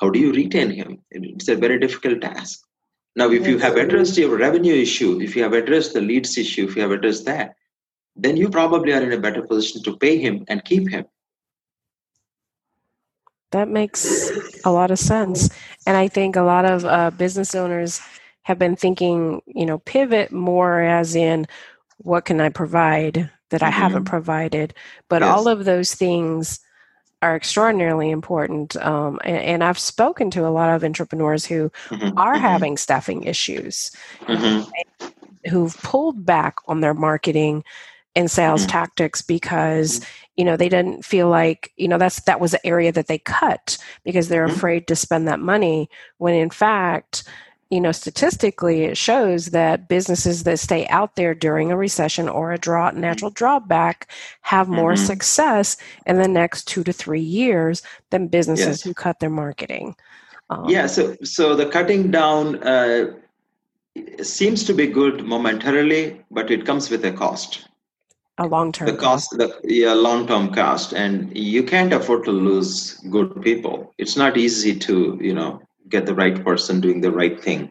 how 0.00 0.10
do 0.10 0.18
you 0.18 0.32
retain 0.32 0.70
him 0.70 0.98
it's 1.10 1.48
a 1.48 1.56
very 1.56 1.78
difficult 1.78 2.20
task 2.20 2.62
now 3.16 3.30
if 3.30 3.46
you 3.46 3.58
have 3.58 3.76
addressed 3.76 4.16
your 4.18 4.36
revenue 4.36 4.74
issue 4.74 5.20
if 5.20 5.36
you 5.36 5.42
have 5.42 5.52
addressed 5.52 5.92
the 5.94 6.00
leads 6.00 6.36
issue 6.36 6.64
if 6.68 6.76
you 6.76 6.82
have 6.82 6.90
addressed 6.90 7.24
that 7.24 7.54
then 8.16 8.36
you 8.36 8.48
probably 8.48 8.92
are 8.92 9.02
in 9.02 9.12
a 9.12 9.24
better 9.26 9.42
position 9.42 9.82
to 9.82 9.96
pay 9.96 10.18
him 10.18 10.44
and 10.48 10.64
keep 10.64 10.88
him 10.88 11.04
that 13.54 13.68
makes 13.68 14.30
a 14.64 14.72
lot 14.72 14.90
of 14.90 14.98
sense 14.98 15.48
and 15.86 15.96
i 15.96 16.08
think 16.08 16.36
a 16.36 16.42
lot 16.42 16.64
of 16.64 16.84
uh, 16.84 17.10
business 17.10 17.54
owners 17.54 18.00
have 18.42 18.58
been 18.58 18.76
thinking 18.76 19.40
you 19.46 19.64
know 19.64 19.78
pivot 19.78 20.32
more 20.32 20.80
as 20.80 21.14
in 21.14 21.46
what 21.98 22.24
can 22.24 22.40
i 22.40 22.48
provide 22.48 23.30
that 23.50 23.62
i 23.62 23.70
mm-hmm. 23.70 23.80
haven't 23.80 24.04
provided 24.04 24.74
but 25.08 25.22
yes. 25.22 25.30
all 25.30 25.48
of 25.48 25.64
those 25.64 25.94
things 25.94 26.60
are 27.22 27.34
extraordinarily 27.34 28.10
important. 28.10 28.76
Um, 28.76 29.18
and, 29.24 29.38
and, 29.38 29.64
I've 29.64 29.78
spoken 29.78 30.30
to 30.32 30.46
a 30.46 30.52
lot 30.52 30.68
of 30.68 30.84
entrepreneurs 30.84 31.46
who 31.46 31.70
mm-hmm, 31.88 32.18
are 32.18 32.34
mm-hmm. 32.34 32.42
having 32.42 32.76
staffing 32.76 33.24
issues, 33.24 33.90
mm-hmm. 34.26 35.08
who've 35.48 35.74
pulled 35.78 36.26
back 36.26 36.56
on 36.68 36.82
their 36.82 36.92
marketing 36.92 37.64
and 38.14 38.30
sales 38.30 38.62
mm-hmm. 38.62 38.72
tactics 38.72 39.22
because 39.22 40.00
mm-hmm. 40.00 40.23
You 40.36 40.44
know 40.44 40.56
they 40.56 40.68
didn't 40.68 41.04
feel 41.04 41.28
like 41.28 41.72
you 41.76 41.88
know 41.88 41.98
that's 41.98 42.20
that 42.22 42.40
was 42.40 42.52
the 42.52 42.66
area 42.66 42.92
that 42.92 43.06
they 43.06 43.18
cut 43.18 43.78
because 44.04 44.28
they're 44.28 44.46
mm-hmm. 44.46 44.56
afraid 44.56 44.86
to 44.88 44.96
spend 44.96 45.28
that 45.28 45.40
money 45.40 45.88
when 46.18 46.34
in 46.34 46.50
fact 46.50 47.24
you 47.74 47.80
know, 47.80 47.90
statistically, 47.90 48.84
it 48.84 48.96
shows 48.96 49.46
that 49.46 49.88
businesses 49.88 50.44
that 50.44 50.60
stay 50.60 50.86
out 50.88 51.16
there 51.16 51.34
during 51.34 51.72
a 51.72 51.76
recession 51.76 52.28
or 52.28 52.52
a 52.52 52.58
drought, 52.58 52.92
mm-hmm. 52.92 53.00
natural 53.00 53.32
drawback, 53.32 54.08
have 54.42 54.68
more 54.68 54.92
mm-hmm. 54.92 55.04
success 55.04 55.76
in 56.06 56.18
the 56.18 56.28
next 56.28 56.68
two 56.68 56.84
to 56.84 56.92
three 56.92 57.20
years 57.20 57.82
than 58.10 58.28
businesses 58.28 58.66
yes. 58.66 58.82
who 58.82 58.94
cut 58.94 59.18
their 59.18 59.28
marketing. 59.28 59.96
Um, 60.50 60.68
yeah, 60.68 60.86
so 60.86 61.16
so 61.24 61.56
the 61.56 61.66
cutting 61.66 62.12
down 62.12 62.62
uh, 62.62 63.14
seems 64.22 64.62
to 64.64 64.72
be 64.72 64.86
good 64.86 65.24
momentarily, 65.24 66.22
but 66.30 66.52
it 66.52 66.66
comes 66.66 66.90
with 66.90 67.04
a 67.04 67.10
cost. 67.10 67.66
A 68.38 68.46
long 68.46 68.72
term. 68.72 68.86
The 68.88 68.96
cost, 68.96 69.30
the 69.30 69.60
yeah, 69.62 69.92
long 69.92 70.26
term 70.26 70.52
cost, 70.52 70.92
and 70.92 71.36
you 71.36 71.62
can't 71.62 71.92
afford 71.92 72.24
to 72.24 72.32
lose 72.32 72.94
good 73.10 73.40
people. 73.42 73.94
It's 73.96 74.16
not 74.16 74.36
easy 74.36 74.76
to 74.80 75.18
you 75.20 75.32
know 75.32 75.62
get 75.88 76.04
the 76.04 76.14
right 76.14 76.42
person 76.44 76.80
doing 76.80 77.00
the 77.00 77.12
right 77.12 77.40
thing. 77.40 77.70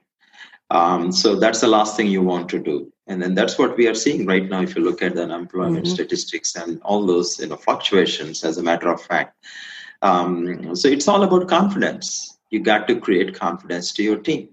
Um, 0.70 1.12
so 1.12 1.36
that's 1.36 1.60
the 1.60 1.68
last 1.68 1.98
thing 1.98 2.08
you 2.08 2.22
want 2.22 2.48
to 2.50 2.60
do. 2.60 2.92
And 3.08 3.22
then 3.22 3.36
that's 3.36 3.60
what 3.60 3.76
we 3.76 3.88
are 3.88 3.94
seeing 3.94 4.26
right 4.26 4.50
now. 4.50 4.62
If 4.62 4.76
you 4.76 4.84
look 4.84 5.02
at 5.02 5.16
the 5.16 5.24
unemployment 5.24 5.86
mm-hmm. 5.86 5.94
statistics 5.94 6.56
and 6.56 6.82
all 6.84 7.06
those 7.06 7.38
you 7.40 7.48
know 7.48 7.58
fluctuations, 7.58 8.46
as 8.46 8.58
a 8.58 8.64
matter 8.64 8.90
of 8.90 9.02
fact. 9.02 9.36
Um, 10.02 10.76
so 10.76 10.88
it's 10.88 11.08
all 11.10 11.24
about 11.24 11.50
confidence. 11.50 12.38
You 12.50 12.62
got 12.62 12.88
to 12.88 13.00
create 13.00 13.36
confidence 13.36 13.92
to 13.94 14.04
your 14.04 14.18
team. 14.18 14.53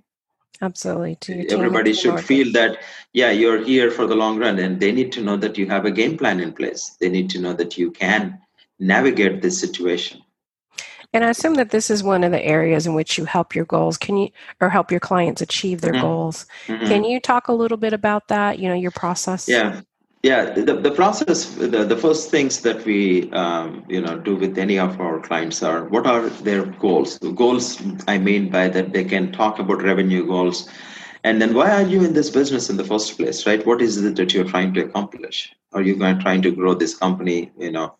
Absolutely. 0.62 1.46
Everybody 1.50 1.94
should 1.94 2.20
feel 2.20 2.52
that, 2.52 2.78
yeah, 3.12 3.30
you're 3.30 3.64
here 3.64 3.90
for 3.90 4.06
the 4.06 4.14
long 4.14 4.38
run, 4.38 4.58
and 4.58 4.78
they 4.78 4.92
need 4.92 5.10
to 5.12 5.22
know 5.22 5.36
that 5.38 5.56
you 5.56 5.66
have 5.68 5.86
a 5.86 5.90
game 5.90 6.18
plan 6.18 6.38
in 6.38 6.52
place. 6.52 6.96
They 7.00 7.08
need 7.08 7.30
to 7.30 7.40
know 7.40 7.54
that 7.54 7.78
you 7.78 7.90
can 7.90 8.38
navigate 8.78 9.40
this 9.40 9.58
situation. 9.58 10.20
And 11.12 11.24
I 11.24 11.30
assume 11.30 11.54
that 11.54 11.70
this 11.70 11.90
is 11.90 12.04
one 12.04 12.22
of 12.22 12.30
the 12.30 12.44
areas 12.44 12.86
in 12.86 12.94
which 12.94 13.18
you 13.18 13.24
help 13.24 13.54
your 13.54 13.64
goals. 13.64 13.98
Can 13.98 14.16
you 14.16 14.28
or 14.60 14.68
help 14.68 14.90
your 14.90 15.00
clients 15.00 15.40
achieve 15.40 15.80
their 15.80 15.92
mm-hmm. 15.92 16.02
goals? 16.02 16.46
Mm-hmm. 16.66 16.86
Can 16.86 17.04
you 17.04 17.20
talk 17.20 17.48
a 17.48 17.52
little 17.52 17.76
bit 17.76 17.92
about 17.92 18.28
that? 18.28 18.60
You 18.60 18.68
know, 18.68 18.76
your 18.76 18.92
process. 18.92 19.48
Yeah, 19.48 19.80
yeah. 20.22 20.50
The, 20.50 20.74
the 20.74 20.90
process. 20.90 21.46
The, 21.54 21.84
the 21.84 21.96
first 21.96 22.30
things 22.30 22.60
that 22.60 22.84
we 22.84 23.30
um, 23.32 23.84
you 23.88 24.00
know 24.00 24.18
do 24.18 24.36
with 24.36 24.58
any 24.58 24.78
of 24.78 25.00
our 25.00 25.20
clients 25.20 25.62
are 25.62 25.84
what 25.84 26.06
are 26.06 26.28
their 26.28 26.66
goals. 26.66 27.18
The 27.18 27.32
goals 27.32 27.82
I 28.08 28.18
mean 28.18 28.50
by 28.50 28.68
that 28.68 28.92
they 28.92 29.04
can 29.04 29.32
talk 29.32 29.58
about 29.58 29.82
revenue 29.82 30.26
goals, 30.26 30.68
and 31.24 31.40
then 31.40 31.54
why 31.54 31.70
are 31.70 31.86
you 31.86 32.04
in 32.04 32.12
this 32.12 32.30
business 32.30 32.70
in 32.70 32.76
the 32.76 32.84
first 32.84 33.16
place, 33.16 33.46
right? 33.46 33.64
What 33.66 33.80
is 33.80 33.96
it 33.98 34.16
that 34.16 34.34
you're 34.34 34.44
trying 34.44 34.74
to 34.74 34.84
accomplish? 34.84 35.52
Are 35.72 35.82
you 35.82 35.96
going 35.96 36.20
trying 36.20 36.42
to 36.42 36.50
grow 36.50 36.74
this 36.74 36.96
company? 36.96 37.52
You 37.58 37.72
know 37.72 37.94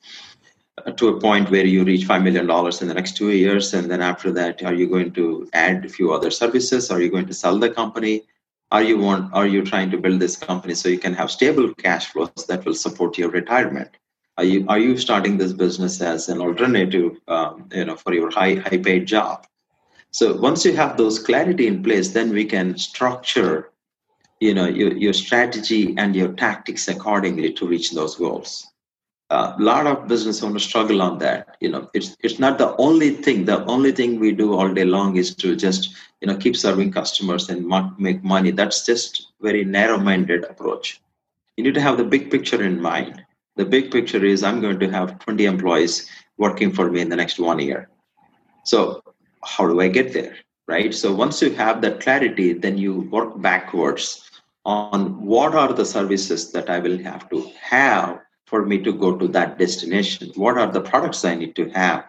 to 0.97 1.09
a 1.09 1.21
point 1.21 1.51
where 1.51 1.67
you 1.67 1.85
reach 1.85 2.07
$5 2.07 2.23
million 2.23 2.49
in 2.49 2.89
the 2.89 2.95
next 2.95 3.17
two 3.17 3.31
years 3.31 3.75
and 3.75 3.91
then 3.91 4.01
after 4.01 4.33
that 4.33 4.63
are 4.63 4.75
you 4.75 4.89
going 4.89 5.13
to 5.13 5.49
add 5.53 5.85
a 5.85 5.89
few 5.89 6.13
other 6.13 6.31
services 6.31 6.91
are 6.91 7.01
you 7.01 7.11
going 7.11 7.27
to 7.27 7.35
sell 7.35 7.59
the 7.59 7.71
company 7.71 8.25
are 8.71 8.83
you 8.83 8.99
want 8.99 9.33
are 9.35 9.47
you 9.47 9.65
trying 9.65 9.91
to 9.91 9.99
build 9.99 10.21
this 10.21 10.37
company 10.37 10.75
so 10.75 10.89
you 10.89 10.99
can 10.99 11.15
have 11.15 11.31
stable 11.31 11.75
cash 11.75 12.07
flows 12.07 12.47
that 12.49 12.65
will 12.65 12.75
support 12.75 13.19
your 13.19 13.31
retirement? 13.31 13.91
Are 14.39 14.45
you 14.45 14.65
are 14.69 14.79
you 14.79 14.97
starting 14.97 15.37
this 15.37 15.53
business 15.53 16.01
as 16.01 16.29
an 16.29 16.41
alternative 16.41 17.19
um, 17.29 17.69
you 17.73 17.85
know 17.85 17.97
for 17.97 18.15
your 18.15 18.31
high 18.31 18.55
high 18.55 18.79
paid 18.79 19.07
job? 19.07 19.47
So 20.13 20.37
once 20.37 20.65
you 20.65 20.75
have 20.75 20.97
those 20.97 21.19
clarity 21.19 21.67
in 21.67 21.83
place 21.83 22.11
then 22.11 22.31
we 22.31 22.45
can 22.45 22.79
structure 22.79 23.71
you 24.41 24.55
know 24.55 24.67
your, 24.67 24.97
your 24.97 25.13
strategy 25.13 25.95
and 25.99 26.15
your 26.17 26.33
tactics 26.33 26.89
accordingly 26.89 27.53
to 27.55 27.67
reach 27.67 27.91
those 27.91 28.17
goals 28.17 28.70
a 29.31 29.55
lot 29.59 29.87
of 29.87 30.09
business 30.09 30.43
owners 30.43 30.65
struggle 30.65 31.01
on 31.01 31.19
that 31.19 31.57
you 31.61 31.69
know. 31.71 31.89
It's 31.95 32.17
it's 32.21 32.39
not 32.39 32.59
the 32.59 32.77
only 32.77 33.11
thing. 33.11 33.45
The 33.45 33.65
only 33.67 33.93
thing 33.93 34.19
we 34.19 34.33
do 34.33 34.55
all 34.55 34.73
day 34.73 34.85
long 34.85 35.17
is 35.17 35.35
to 35.37 35.55
just 35.55 35.95
you 36.21 36.27
know 36.27 36.37
keep 36.37 36.57
serving 36.57 36.93
customers 36.93 37.49
and 37.49 37.67
make 37.99 38.25
money. 38.25 38.51
That's 38.51 38.85
just 38.85 39.33
very 39.41 39.65
narrow 39.65 39.99
minded 39.99 40.45
approach. 40.45 41.01
You 41.57 41.65
need 41.65 41.75
to 41.75 41.81
have 41.81 41.97
the 41.97 42.05
big 42.05 42.31
picture 42.31 42.63
in 42.63 42.81
mind. 42.81 43.25
The 43.57 43.65
big 43.65 43.91
picture 43.91 44.25
is 44.25 44.43
i'm 44.43 44.61
going 44.61 44.79
to 44.81 44.91
have 44.91 45.19
20 45.19 45.45
employees 45.45 46.09
working 46.39 46.73
for 46.73 46.91
me 46.91 47.01
in 47.01 47.09
the 47.09 47.17
next 47.17 47.39
one 47.39 47.59
year. 47.59 47.89
So 48.65 49.03
how 49.45 49.67
do 49.67 49.81
i 49.81 49.89
get 49.89 50.13
there 50.13 50.37
right? 50.69 50.95
So 50.95 51.13
once 51.13 51.43
you 51.43 51.51
have 51.55 51.81
that 51.83 52.01
clarity 52.01 52.53
then 52.53 52.79
you 52.79 53.01
work 53.11 53.41
backwards 53.43 54.31
on 54.65 55.25
what 55.25 55.55
are 55.55 55.73
the 55.73 55.85
services 55.85 56.53
that 56.53 56.69
i 56.71 56.79
will 56.79 56.99
have 56.99 57.29
to 57.31 57.51
have 57.61 58.21
for 58.51 58.67
me 58.67 58.79
to 58.83 58.93
go 58.93 59.17
to 59.17 59.29
that 59.29 59.59
destination? 59.59 60.33
What 60.35 60.59
are 60.59 60.71
the 60.71 60.81
products 60.81 61.25
I 61.25 61.37
need 61.37 61.55
to 61.57 61.71
have 61.71 62.05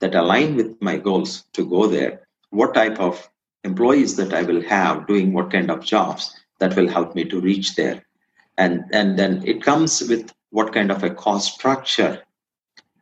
that 0.00 0.14
align 0.14 0.54
with 0.54 0.80
my 0.82 0.98
goals 0.98 1.44
to 1.54 1.68
go 1.68 1.86
there? 1.86 2.28
What 2.50 2.74
type 2.74 3.00
of 3.00 3.28
employees 3.64 4.14
that 4.16 4.34
I 4.34 4.42
will 4.42 4.62
have 4.62 5.06
doing 5.06 5.32
what 5.32 5.50
kind 5.50 5.70
of 5.70 5.84
jobs 5.84 6.38
that 6.58 6.76
will 6.76 6.88
help 6.88 7.14
me 7.14 7.24
to 7.24 7.40
reach 7.40 7.74
there? 7.76 8.04
And, 8.58 8.84
and 8.92 9.18
then 9.18 9.42
it 9.46 9.62
comes 9.62 10.02
with 10.02 10.32
what 10.50 10.72
kind 10.72 10.90
of 10.90 11.02
a 11.02 11.10
cost 11.10 11.54
structure 11.54 12.22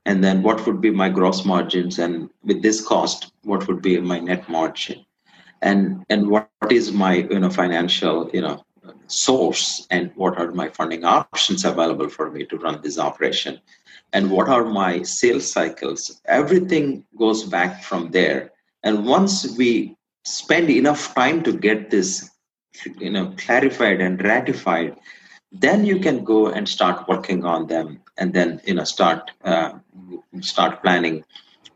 and 0.07 0.23
then 0.23 0.43
what 0.43 0.65
would 0.67 0.81
be 0.81 0.91
my 0.91 1.09
gross 1.09 1.45
margins 1.45 1.99
and 1.99 2.31
with 2.43 2.63
this 2.63 2.85
cost 2.87 3.33
what 3.43 3.67
would 3.69 3.83
be 3.83 3.99
my 4.01 4.19
net 4.19 4.49
margin 4.49 5.05
and 5.63 6.05
and 6.11 6.29
what 6.29 6.49
is 6.71 6.93
my 6.93 7.15
you 7.15 7.39
know 7.39 7.51
financial 7.51 8.31
you 8.33 8.41
know 8.41 8.64
source 9.07 9.87
and 9.91 10.11
what 10.15 10.39
are 10.39 10.53
my 10.53 10.69
funding 10.69 11.05
options 11.05 11.65
available 11.65 12.09
for 12.09 12.31
me 12.31 12.45
to 12.47 12.59
run 12.59 12.81
this 12.83 12.99
operation? 12.99 13.61
And 14.13 14.31
what 14.31 14.49
are 14.49 14.65
my 14.65 15.03
sales 15.03 15.51
cycles? 15.51 16.21
Everything 16.27 17.05
goes 17.19 17.45
back 17.45 17.83
from 17.83 18.11
there. 18.11 18.53
And 18.83 19.07
once 19.07 19.57
we 19.59 19.97
spend 20.25 20.71
enough 20.71 21.15
time 21.15 21.43
to 21.43 21.53
get 21.53 21.91
this 21.91 22.31
you 22.99 23.11
know 23.11 23.33
clarified 23.37 24.01
and 24.01 24.23
ratified 24.25 24.97
then 25.53 25.85
you 25.85 26.01
can 26.01 26.25
go 26.25 26.49
and 26.49 26.69
start 26.69 27.07
working 27.07 27.45
on 27.45 27.67
them 27.67 28.01
and 28.19 28.33
then 28.33 28.61
you 28.67 28.75
know 28.75 28.85
start 28.85 29.31
uh, 29.45 29.73
start 30.41 30.83
planning 30.83 31.25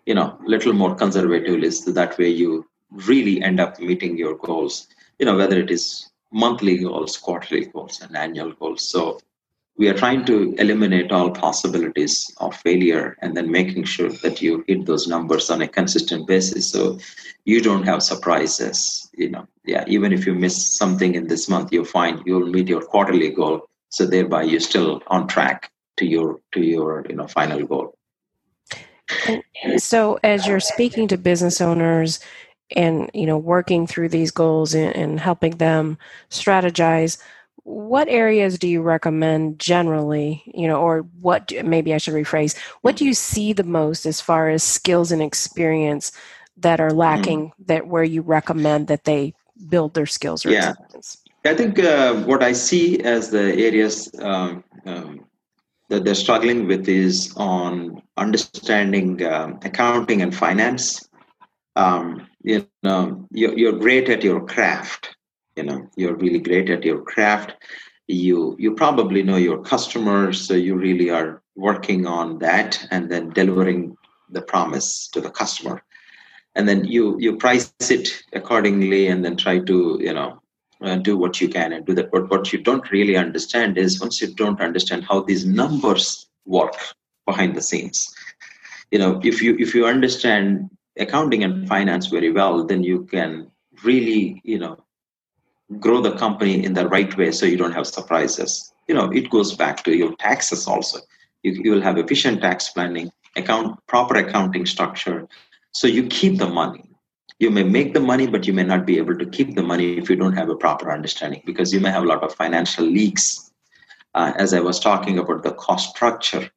you 0.07 0.15
know 0.15 0.37
little 0.45 0.73
more 0.73 0.95
conservatively 0.95 1.71
so 1.71 1.93
that 1.93 2.19
way 2.19 2.29
you 2.29 2.67
really 2.91 3.41
end 3.43 3.61
up 3.61 3.79
meeting 3.79 4.17
your 4.17 4.37
goals 4.39 4.89
you 5.19 5.27
know 5.27 5.37
whether 5.37 5.59
it 5.61 5.71
is 5.71 6.11
monthly 6.33 6.79
goals, 6.79 7.17
quarterly 7.17 7.67
goals, 7.67 8.01
and 8.01 8.17
annual 8.17 8.53
goals. 8.53 8.83
So 8.89 9.19
we 9.79 9.89
are 9.89 9.95
trying 9.95 10.25
to 10.25 10.55
eliminate 10.59 11.13
all 11.13 11.31
possibilities 11.31 12.35
of 12.39 12.55
failure 12.57 13.17
and 13.23 13.37
then 13.37 13.51
making 13.51 13.85
sure 13.85 14.11
that 14.23 14.43
you 14.43 14.65
hit 14.67 14.85
those 14.85 15.07
numbers 15.07 15.51
on 15.51 15.63
a 15.63 15.69
consistent 15.69 16.27
basis. 16.27 16.69
So 16.71 16.99
you 17.45 17.63
don't 17.63 17.85
have 17.85 18.03
surprises 18.03 19.09
you 19.17 19.31
know. 19.31 19.47
Yeah 19.65 19.85
even 19.87 20.13
if 20.13 20.27
you 20.27 20.35
miss 20.35 20.77
something 20.77 21.15
in 21.15 21.29
this 21.29 21.49
month 21.49 21.73
you 21.73 21.85
find 21.85 22.21
you'll 22.27 22.51
meet 22.51 22.69
your 22.69 22.83
quarterly 22.83 23.31
goal. 23.31 23.69
So 23.91 24.05
thereby 24.05 24.43
you're 24.43 24.61
still 24.61 25.01
on 25.07 25.29
track 25.29 25.71
to 25.99 26.07
your 26.07 26.41
to 26.53 26.61
your 26.61 27.07
you 27.09 27.15
know 27.15 27.29
final 27.29 27.65
goal. 27.65 27.95
And 29.63 29.81
so 29.81 30.19
as 30.23 30.47
you're 30.47 30.61
speaking 30.61 31.09
to 31.09 31.17
business 31.17 31.61
owners 31.61 32.21
and 32.77 33.11
you 33.15 33.27
know 33.27 33.39
working 33.39 33.87
through 33.87 34.09
these 34.09 34.31
goals 34.31 34.75
and, 34.75 34.95
and, 34.95 35.21
helping 35.21 35.57
them 35.57 35.99
strategize 36.31 37.19
what 37.65 38.09
areas 38.09 38.59
do 38.59 38.69
you 38.69 38.81
recommend 38.81 39.59
generally 39.59 40.43
you 40.47 40.67
know 40.67 40.81
or 40.81 41.01
what 41.21 41.53
maybe 41.65 41.95
i 41.95 41.99
should 41.99 42.15
rephrase 42.15 42.57
what 42.83 42.97
do 42.97 43.05
you 43.05 43.15
see 43.15 43.53
the 43.53 43.65
most 43.65 44.07
as 44.07 44.21
far 44.21 44.49
as 44.49 44.63
skills 44.63 45.13
and 45.13 45.23
experience 45.23 46.13
that 46.57 46.81
are 46.81 46.93
lacking 46.93 47.49
mm. 47.49 47.53
that 47.67 47.87
where 47.87 48.05
you 48.05 48.23
recommend 48.23 48.89
that 48.89 49.05
they 49.05 49.35
build 49.69 49.95
their 49.95 50.07
skills 50.07 50.45
or 50.45 50.51
yeah 50.51 50.71
experience? 50.71 51.19
i 51.45 51.55
think 51.55 51.79
uh, 51.79 52.15
what 52.25 52.43
i 52.43 52.53
see 52.53 53.01
as 53.01 53.31
the 53.31 53.55
areas 53.55 54.11
um, 54.21 54.65
um, 54.87 55.25
that 55.89 56.05
they're 56.05 56.15
struggling 56.15 56.67
with 56.67 56.87
is 56.89 57.33
on 57.37 58.03
understanding 58.19 59.25
um, 59.25 59.59
accounting 59.63 60.21
and 60.21 60.35
finance 60.35 61.09
um, 62.85 63.27
you 63.33 63.49
know 63.49 63.55
you're, 63.55 63.59
you're 63.59 63.79
great 63.79 64.09
at 64.09 64.23
your 64.23 64.45
craft 64.45 65.17
you 65.59 65.65
know 65.65 65.91
you're 65.97 66.15
really 66.15 66.39
great 66.39 66.71
at 66.71 66.85
your 66.85 67.03
craft. 67.03 67.53
You 68.07 68.57
you 68.59 68.75
probably 68.75 69.23
know 69.23 69.37
your 69.37 69.61
customers 69.73 70.47
so 70.47 70.55
you 70.55 70.77
really 70.77 71.11
are 71.11 71.43
working 71.57 72.07
on 72.07 72.39
that 72.39 72.87
and 72.91 73.11
then 73.11 73.31
delivering 73.31 73.97
the 74.31 74.41
promise 74.41 75.09
to 75.09 75.21
the 75.21 75.31
customer. 75.31 75.83
And 76.55 76.69
then 76.69 76.85
you 76.85 77.19
you 77.19 77.37
price 77.37 77.75
it 77.81 78.09
accordingly 78.33 79.09
and 79.09 79.25
then 79.25 79.37
try 79.37 79.59
to 79.71 79.99
you 80.01 80.15
know 80.15 80.41
uh, 80.81 80.97
do 81.09 81.19
what 81.19 81.41
you 81.41 81.49
can 81.49 81.73
and 81.73 81.85
do 81.85 81.95
that. 81.97 82.13
But 82.13 82.31
what 82.31 82.53
you 82.53 82.61
don't 82.63 82.91
really 82.93 83.17
understand 83.17 83.77
is 83.77 84.01
once 84.01 84.21
you 84.21 84.29
don't 84.43 84.61
understand 84.61 85.05
how 85.05 85.21
these 85.23 85.45
numbers 85.45 86.29
work 86.47 86.77
behind 87.27 87.55
the 87.55 87.61
scenes 87.61 88.09
you 88.91 88.99
know 88.99 89.21
if 89.23 89.43
you 89.43 89.55
if 89.59 89.75
you 89.75 89.85
understand 89.85 90.71
accounting 90.99 91.45
and 91.45 91.69
finance 91.69 92.07
very 92.07 92.31
well 92.31 92.65
then 92.65 92.83
you 92.83 93.05
can 93.05 93.51
really 93.85 94.41
you 94.45 94.59
know 94.59 94.77
grow 95.79 96.01
the 96.01 96.17
company 96.17 96.65
in 96.65 96.73
the 96.73 96.89
right 96.89 97.17
way 97.17 97.31
so 97.31 97.45
you 97.45 97.57
don't 97.57 97.73
have 97.73 97.87
surprises. 97.87 98.73
You 98.87 98.95
know 98.95 99.11
it 99.11 99.31
goes 99.31 99.55
back 99.55 99.85
to 99.85 99.95
your 99.95 100.15
taxes 100.17 100.67
also. 100.67 101.01
You, 101.43 101.53
you 101.53 101.71
will 101.73 101.83
have 101.83 101.99
efficient 101.99 102.41
tax 102.41 102.71
planning 102.71 103.11
account 103.37 103.79
proper 103.87 104.17
accounting 104.17 104.67
structure. 104.67 105.29
So 105.73 105.87
you 105.87 106.07
keep 106.07 106.39
the 106.39 106.49
money. 106.49 106.85
You 107.39 107.51
may 107.51 107.63
make 107.63 107.95
the 107.95 108.01
money 108.01 108.27
but 108.27 108.47
you 108.47 108.53
may 108.53 108.65
not 108.65 108.87
be 108.87 108.99
able 108.99 109.17
to 109.19 109.27
keep 109.27 109.55
the 109.55 109.63
money 109.63 109.99
if 109.99 110.09
you 110.09 110.17
don't 110.17 110.33
have 110.33 110.49
a 110.49 110.57
proper 110.57 110.91
understanding 110.91 111.43
because 111.45 111.73
you 111.73 111.81
may 111.81 111.91
have 111.91 112.03
a 112.03 112.07
lot 112.07 112.25
of 112.25 112.35
financial 112.35 112.85
leaks. 112.85 113.45
Uh, 114.15 114.33
as 114.37 114.55
i 114.55 114.59
was 114.59 114.81
talking 114.81 115.19
about 115.19 115.43
the 115.43 115.53
cost 115.53 115.91
structure. 115.91 116.51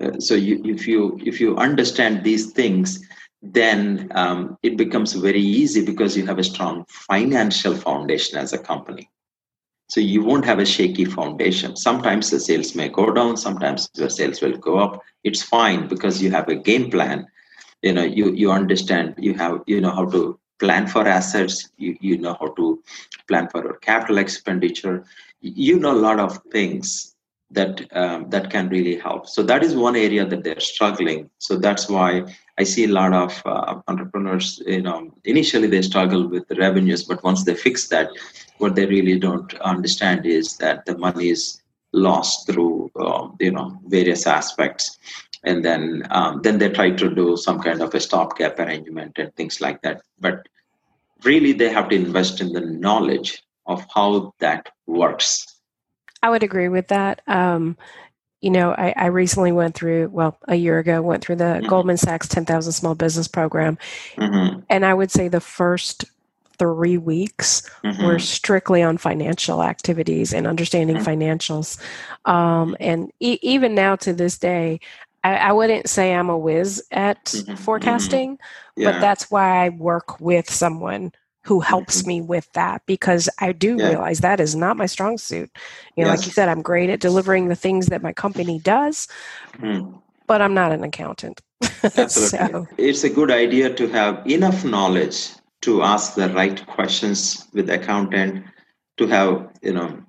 Uh, 0.00 0.18
so 0.18 0.34
you, 0.34 0.60
if 0.64 0.86
you 0.88 1.18
if 1.24 1.40
you 1.40 1.56
understand 1.56 2.24
these 2.24 2.50
things 2.50 3.06
then 3.42 4.10
um, 4.14 4.56
it 4.62 4.76
becomes 4.76 5.12
very 5.14 5.40
easy 5.40 5.84
because 5.84 6.16
you 6.16 6.26
have 6.26 6.38
a 6.38 6.44
strong 6.44 6.84
financial 6.88 7.74
foundation 7.74 8.38
as 8.38 8.52
a 8.52 8.58
company. 8.58 9.10
So 9.88 10.00
you 10.00 10.22
won't 10.24 10.44
have 10.46 10.58
a 10.58 10.66
shaky 10.66 11.04
foundation. 11.04 11.76
Sometimes 11.76 12.30
the 12.30 12.40
sales 12.40 12.74
may 12.74 12.88
go 12.88 13.12
down, 13.12 13.36
sometimes 13.36 13.88
the 13.94 14.08
sales 14.10 14.40
will 14.40 14.56
go 14.56 14.78
up. 14.78 15.00
It's 15.24 15.42
fine 15.42 15.88
because 15.88 16.22
you 16.22 16.30
have 16.30 16.48
a 16.48 16.56
game 16.56 16.90
plan. 16.90 17.26
You 17.82 17.92
know, 17.92 18.04
you 18.04 18.32
you 18.32 18.50
understand, 18.50 19.14
you 19.18 19.34
have 19.34 19.60
you 19.66 19.80
know 19.80 19.90
how 19.90 20.06
to 20.06 20.38
plan 20.60 20.86
for 20.86 21.06
assets, 21.06 21.68
you, 21.76 21.96
you 22.00 22.18
know 22.18 22.36
how 22.40 22.48
to 22.56 22.80
plan 23.28 23.48
for 23.48 23.62
your 23.62 23.74
capital 23.78 24.18
expenditure. 24.18 25.04
You 25.40 25.78
know 25.78 25.92
a 25.92 26.02
lot 26.08 26.20
of 26.20 26.38
things 26.52 27.14
that 27.50 27.82
um, 27.92 28.30
that 28.30 28.50
can 28.50 28.68
really 28.68 28.96
help. 28.96 29.28
So 29.28 29.42
that 29.42 29.62
is 29.62 29.76
one 29.76 29.96
area 29.96 30.24
that 30.26 30.44
they're 30.44 30.60
struggling. 30.60 31.30
So 31.38 31.56
that's 31.56 31.88
why 31.88 32.22
I 32.58 32.64
see 32.64 32.84
a 32.84 32.88
lot 32.88 33.12
of 33.12 33.42
uh, 33.46 33.80
entrepreneurs. 33.88 34.62
You 34.66 34.82
know, 34.82 35.10
initially 35.24 35.68
they 35.68 35.82
struggle 35.82 36.28
with 36.28 36.46
the 36.48 36.56
revenues, 36.56 37.04
but 37.04 37.22
once 37.22 37.44
they 37.44 37.54
fix 37.54 37.88
that, 37.88 38.10
what 38.58 38.74
they 38.74 38.86
really 38.86 39.18
don't 39.18 39.52
understand 39.60 40.26
is 40.26 40.56
that 40.58 40.84
the 40.84 40.96
money 40.98 41.30
is 41.30 41.62
lost 41.92 42.46
through 42.46 42.90
um, 42.96 43.36
you 43.40 43.50
know 43.50 43.78
various 43.86 44.26
aspects, 44.26 44.98
and 45.44 45.64
then 45.64 46.06
um, 46.10 46.40
then 46.42 46.58
they 46.58 46.68
try 46.68 46.90
to 46.90 47.14
do 47.14 47.36
some 47.36 47.60
kind 47.60 47.80
of 47.80 47.94
a 47.94 48.00
stopgap 48.00 48.58
arrangement 48.58 49.18
and 49.18 49.34
things 49.34 49.60
like 49.60 49.80
that. 49.82 50.02
But 50.20 50.46
really, 51.24 51.52
they 51.52 51.70
have 51.70 51.88
to 51.88 51.96
invest 51.96 52.40
in 52.40 52.52
the 52.52 52.60
knowledge 52.60 53.42
of 53.66 53.84
how 53.94 54.34
that 54.40 54.68
works 54.86 55.52
I 56.22 56.30
would 56.30 56.42
agree 56.42 56.68
with 56.68 56.88
that. 56.88 57.20
Um, 57.26 57.76
you 58.42 58.50
know, 58.50 58.72
I, 58.72 58.92
I, 58.96 59.06
recently 59.06 59.52
went 59.52 59.76
through, 59.76 60.08
well, 60.08 60.36
a 60.48 60.56
year 60.56 60.80
ago, 60.80 61.00
went 61.00 61.24
through 61.24 61.36
the 61.36 61.44
mm-hmm. 61.44 61.68
Goldman 61.68 61.96
Sachs 61.96 62.26
10,000 62.26 62.72
Small 62.72 62.96
Business 62.96 63.28
Program. 63.28 63.78
Mm-hmm. 64.16 64.60
And 64.68 64.84
I 64.84 64.92
would 64.92 65.12
say 65.12 65.28
the 65.28 65.40
first 65.40 66.04
three 66.58 66.98
weeks 66.98 67.68
mm-hmm. 67.84 68.04
were 68.04 68.18
strictly 68.18 68.82
on 68.82 68.98
financial 68.98 69.62
activities 69.62 70.34
and 70.34 70.46
understanding 70.46 70.96
mm-hmm. 70.96 71.22
financials. 71.22 71.80
Um, 72.28 72.76
and 72.80 73.12
e- 73.20 73.38
even 73.42 73.76
now 73.76 73.94
to 73.96 74.12
this 74.12 74.38
day, 74.38 74.80
I, 75.24 75.36
I, 75.36 75.52
wouldn't 75.52 75.88
say 75.88 76.12
I'm 76.12 76.28
a 76.28 76.36
whiz 76.36 76.84
at 76.90 77.24
mm-hmm. 77.26 77.54
forecasting, 77.54 78.38
yeah. 78.76 78.90
but 78.90 79.00
that's 79.00 79.30
why 79.30 79.64
I 79.64 79.68
work 79.68 80.20
with 80.20 80.50
someone 80.50 81.12
who 81.44 81.60
helps 81.60 82.00
mm-hmm. 82.00 82.08
me 82.08 82.20
with 82.20 82.50
that 82.52 82.82
because 82.86 83.28
I 83.38 83.52
do 83.52 83.76
yeah. 83.76 83.88
realize 83.88 84.20
that 84.20 84.40
is 84.40 84.54
not 84.54 84.76
my 84.76 84.86
strong 84.86 85.18
suit. 85.18 85.50
You 85.96 86.04
know, 86.04 86.10
yes. 86.10 86.18
like 86.18 86.26
you 86.26 86.32
said, 86.32 86.48
I'm 86.48 86.62
great 86.62 86.90
at 86.90 87.00
delivering 87.00 87.48
the 87.48 87.56
things 87.56 87.86
that 87.86 88.02
my 88.02 88.12
company 88.12 88.58
does, 88.60 89.08
mm. 89.54 90.00
but 90.26 90.40
I'm 90.40 90.54
not 90.54 90.72
an 90.72 90.84
accountant. 90.84 91.40
so. 92.08 92.66
It's 92.78 93.04
a 93.04 93.10
good 93.10 93.30
idea 93.30 93.74
to 93.74 93.88
have 93.88 94.26
enough 94.26 94.64
knowledge 94.64 95.30
to 95.62 95.82
ask 95.82 96.14
the 96.14 96.28
right 96.30 96.64
questions 96.66 97.48
with 97.52 97.66
the 97.66 97.74
accountant, 97.74 98.44
to 98.96 99.06
have, 99.06 99.50
you 99.62 99.72
know, 99.72 100.02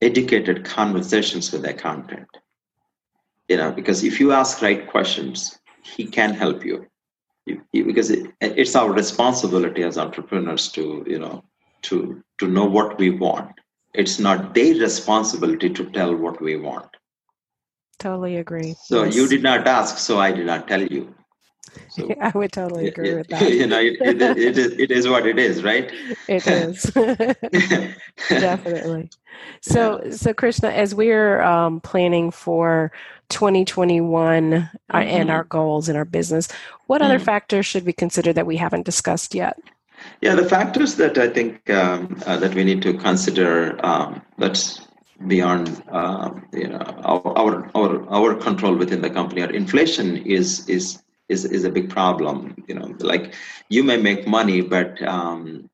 educated 0.00 0.64
conversations 0.64 1.52
with 1.52 1.62
the 1.62 1.70
accountant. 1.70 2.28
You 3.48 3.56
know, 3.56 3.70
because 3.70 4.02
if 4.02 4.18
you 4.18 4.32
ask 4.32 4.62
right 4.62 4.88
questions, 4.88 5.58
he 5.82 6.06
can 6.06 6.34
help 6.34 6.64
you 6.64 6.86
because 7.72 8.10
it, 8.10 8.32
it's 8.40 8.74
our 8.74 8.92
responsibility 8.92 9.82
as 9.82 9.98
entrepreneurs 9.98 10.68
to 10.72 11.04
you 11.06 11.18
know 11.18 11.44
to 11.82 12.22
to 12.38 12.48
know 12.48 12.64
what 12.64 12.98
we 12.98 13.10
want 13.10 13.50
it's 13.94 14.18
not 14.18 14.54
their 14.54 14.74
responsibility 14.74 15.70
to 15.70 15.84
tell 15.90 16.14
what 16.14 16.40
we 16.40 16.56
want 16.56 16.88
totally 17.98 18.36
agree 18.36 18.74
so 18.84 19.04
yes. 19.04 19.14
you 19.14 19.28
did 19.28 19.42
not 19.42 19.66
ask 19.66 19.98
so 19.98 20.18
i 20.18 20.32
did 20.32 20.46
not 20.46 20.66
tell 20.68 20.82
you 20.82 21.14
so, 21.88 22.08
I 22.20 22.30
would 22.34 22.52
totally 22.52 22.88
agree 22.88 23.10
it, 23.10 23.16
with 23.16 23.28
that. 23.28 23.50
You 23.52 23.66
know, 23.66 23.80
it, 23.80 23.96
it, 24.00 24.22
it, 24.22 24.58
is, 24.58 24.72
it 24.78 24.90
is 24.90 25.08
what 25.08 25.26
it 25.26 25.38
is, 25.38 25.62
right? 25.62 25.90
It 26.28 26.46
is. 26.46 26.82
Definitely. 28.28 29.10
So, 29.60 30.10
so 30.10 30.32
Krishna, 30.32 30.70
as 30.70 30.94
we're 30.94 31.42
um, 31.42 31.80
planning 31.80 32.30
for 32.30 32.92
2021 33.28 34.54
uh, 34.54 34.58
mm-hmm. 34.58 34.96
and 34.96 35.30
our 35.30 35.44
goals 35.44 35.88
in 35.88 35.96
our 35.96 36.04
business, 36.04 36.48
what 36.86 37.00
mm-hmm. 37.00 37.10
other 37.10 37.18
factors 37.18 37.66
should 37.66 37.84
we 37.84 37.92
consider 37.92 38.32
that 38.32 38.46
we 38.46 38.56
haven't 38.56 38.84
discussed 38.84 39.34
yet? 39.34 39.58
Yeah, 40.20 40.34
the 40.34 40.48
factors 40.48 40.96
that 40.96 41.18
I 41.18 41.28
think 41.28 41.68
um, 41.70 42.20
uh, 42.26 42.36
that 42.36 42.54
we 42.54 42.64
need 42.64 42.82
to 42.82 42.94
consider 42.94 43.78
um, 43.84 44.22
that's 44.38 44.80
beyond 45.26 45.82
uh, 45.90 46.30
you 46.52 46.68
know 46.68 46.78
our, 47.04 47.38
our 47.38 47.70
our 47.74 48.08
our 48.10 48.34
control 48.34 48.74
within 48.74 49.00
the 49.00 49.10
company. 49.10 49.42
Our 49.42 49.50
inflation 49.50 50.18
is 50.18 50.68
is 50.68 51.02
is 51.28 51.44
is 51.44 51.64
a 51.64 51.70
big 51.70 51.90
problem. 51.90 52.62
You 52.68 52.74
know, 52.74 52.94
like 53.00 53.34
you 53.68 53.82
may 53.82 53.96
make 53.96 54.26
money, 54.26 54.60
but 54.60 55.02
um, 55.02 55.70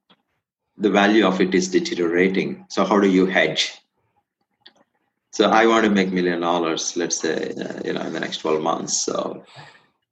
the 0.77 0.91
value 0.91 1.27
of 1.27 1.41
it 1.41 1.55
is 1.55 1.69
deteriorating. 1.69 2.67
So 2.69 2.85
how 2.85 3.01
do 3.01 3.09
you 3.09 3.27
hedge? 3.27 3.82
So 5.33 5.49
I 5.49 5.67
want 5.67 5.85
to 5.85 5.91
make 5.91 6.13
million 6.13 6.41
dollars, 6.41 6.95
let's 6.95 7.19
say, 7.19 7.55
uh, 7.55 7.81
you 7.85 7.95
know, 7.95 8.03
in 8.03 8.13
the 8.13 8.21
next 8.21 8.39
12 8.39 8.63
months. 8.63 9.01
So 9.01 9.43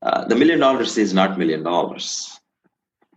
uh, 0.03 0.25
the 0.25 0.35
million 0.35 0.59
dollars 0.59 0.97
is 0.97 1.13
not 1.13 1.39
million 1.39 1.63
dollars 1.63 2.41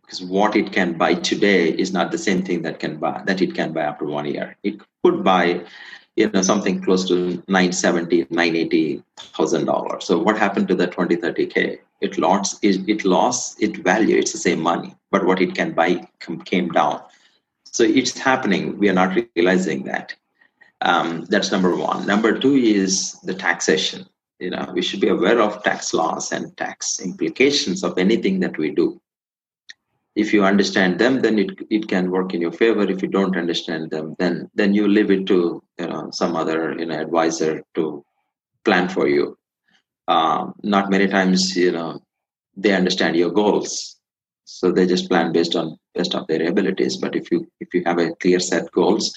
because 0.01 0.21
what 0.21 0.57
it 0.57 0.73
can 0.73 0.97
buy 0.97 1.13
today 1.13 1.69
is 1.69 1.93
not 1.93 2.11
the 2.11 2.17
same 2.17 2.43
thing 2.43 2.61
that 2.63 2.79
can 2.79 2.97
buy 2.97 3.23
that 3.25 3.41
it 3.41 3.55
can 3.55 3.71
buy 3.71 3.83
after 3.83 4.05
one 4.05 4.25
year. 4.25 4.57
It 4.63 4.81
could 5.01 5.23
buy, 5.23 5.65
you 6.17 6.29
know, 6.29 6.41
something 6.41 6.81
close 6.83 7.07
to 7.07 7.41
970, 7.47 8.27
980 8.29 9.01
thousand 9.17 9.65
dollars. 9.65 10.03
So 10.03 10.19
what 10.19 10.37
happened 10.37 10.67
to 10.67 10.75
the 10.75 10.87
20, 10.87 11.15
30 11.15 11.45
k? 11.47 11.79
It 12.01 12.17
lost 12.17 12.61
it, 12.61 12.87
it 12.89 13.05
lost 13.05 13.63
its 13.63 13.79
value. 13.79 14.17
It's 14.17 14.33
the 14.33 14.37
same 14.39 14.59
money, 14.59 14.93
but 15.09 15.25
what 15.25 15.41
it 15.41 15.55
can 15.55 15.71
buy 15.71 16.05
came 16.43 16.67
down. 16.67 17.01
So 17.63 17.83
it's 17.83 18.17
happening. 18.19 18.77
We 18.77 18.89
are 18.89 18.93
not 18.93 19.17
realizing 19.35 19.85
that. 19.85 20.15
Um, 20.83 21.25
that's 21.29 21.51
number 21.51 21.75
one. 21.75 22.05
Number 22.05 22.37
two 22.37 22.55
is 22.55 23.13
the 23.23 23.33
taxation. 23.33 24.05
You 24.39 24.49
know, 24.49 24.69
we 24.73 24.81
should 24.81 24.99
be 24.99 25.07
aware 25.07 25.39
of 25.39 25.63
tax 25.63 25.93
laws 25.93 26.33
and 26.33 26.55
tax 26.57 26.99
implications 26.99 27.83
of 27.83 27.97
anything 27.97 28.41
that 28.41 28.57
we 28.57 28.71
do. 28.71 29.01
If 30.15 30.33
you 30.33 30.43
understand 30.43 30.99
them, 30.99 31.21
then 31.21 31.39
it, 31.39 31.51
it 31.69 31.87
can 31.87 32.11
work 32.11 32.33
in 32.33 32.41
your 32.41 32.51
favor. 32.51 32.83
If 32.83 33.01
you 33.01 33.07
don't 33.07 33.37
understand 33.37 33.89
them, 33.89 34.15
then 34.19 34.51
then 34.53 34.73
you 34.75 34.87
leave 34.87 35.09
it 35.09 35.25
to 35.27 35.63
you 35.79 35.87
know 35.87 36.09
some 36.11 36.35
other 36.35 36.75
you 36.77 36.85
know 36.85 36.99
advisor 36.99 37.63
to 37.75 38.05
plan 38.65 38.89
for 38.89 39.07
you. 39.07 39.37
Um, 40.07 40.53
not 40.61 40.91
many 40.91 41.07
times 41.07 41.55
you 41.55 41.71
know 41.71 42.03
they 42.57 42.73
understand 42.73 43.15
your 43.15 43.31
goals, 43.31 43.95
so 44.43 44.71
they 44.71 44.85
just 44.85 45.09
plan 45.09 45.31
based 45.31 45.55
on 45.55 45.77
based 45.95 46.13
on 46.13 46.25
their 46.27 46.47
abilities. 46.47 46.97
But 46.97 47.15
if 47.15 47.31
you 47.31 47.47
if 47.59 47.73
you 47.73 47.81
have 47.85 47.97
a 47.97 48.13
clear 48.15 48.39
set 48.39 48.71
goals, 48.71 49.15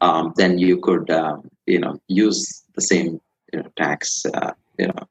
um, 0.00 0.32
then 0.36 0.58
you 0.58 0.78
could 0.78 1.10
um, 1.10 1.50
you 1.66 1.78
know 1.78 2.00
use 2.08 2.64
the 2.74 2.82
same 2.82 3.20
you 3.52 3.62
know, 3.62 3.68
tax 3.76 4.24
uh, 4.34 4.52
you 4.78 4.86
know 4.88 5.08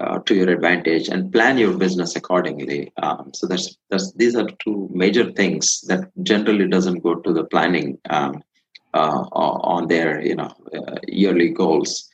uh, 0.00 0.18
to 0.20 0.34
your 0.34 0.50
advantage 0.50 1.08
and 1.08 1.32
plan 1.32 1.56
your 1.58 1.76
business 1.76 2.16
accordingly. 2.16 2.92
Um, 3.02 3.30
so 3.32 3.46
that's, 3.46 3.76
that's 3.90 4.12
these 4.12 4.36
are 4.36 4.48
two 4.62 4.90
major 4.92 5.32
things 5.32 5.80
that 5.88 6.10
generally 6.22 6.68
doesn't 6.68 7.02
go 7.02 7.14
to 7.14 7.32
the 7.32 7.44
planning 7.44 7.98
um, 8.10 8.42
uh, 8.94 9.24
on 9.32 9.88
their 9.88 10.20
you 10.20 10.36
know 10.36 10.52
uh, 10.74 10.96
yearly 11.06 11.50
goals. 11.50 12.08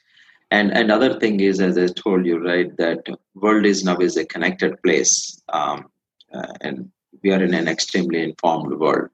And 0.50 0.70
another 0.72 1.18
thing 1.18 1.40
is, 1.40 1.60
as 1.60 1.78
I 1.78 1.86
told 1.86 2.26
you, 2.26 2.38
right, 2.44 2.76
that 2.76 3.06
world 3.34 3.64
is 3.64 3.84
now 3.84 3.96
is 3.96 4.18
a 4.18 4.26
connected 4.26 4.80
place, 4.82 5.42
um, 5.48 5.90
uh, 6.34 6.52
and 6.60 6.90
we 7.22 7.32
are 7.32 7.42
in 7.42 7.54
an 7.54 7.68
extremely 7.68 8.22
informed 8.22 8.78
world. 8.78 9.08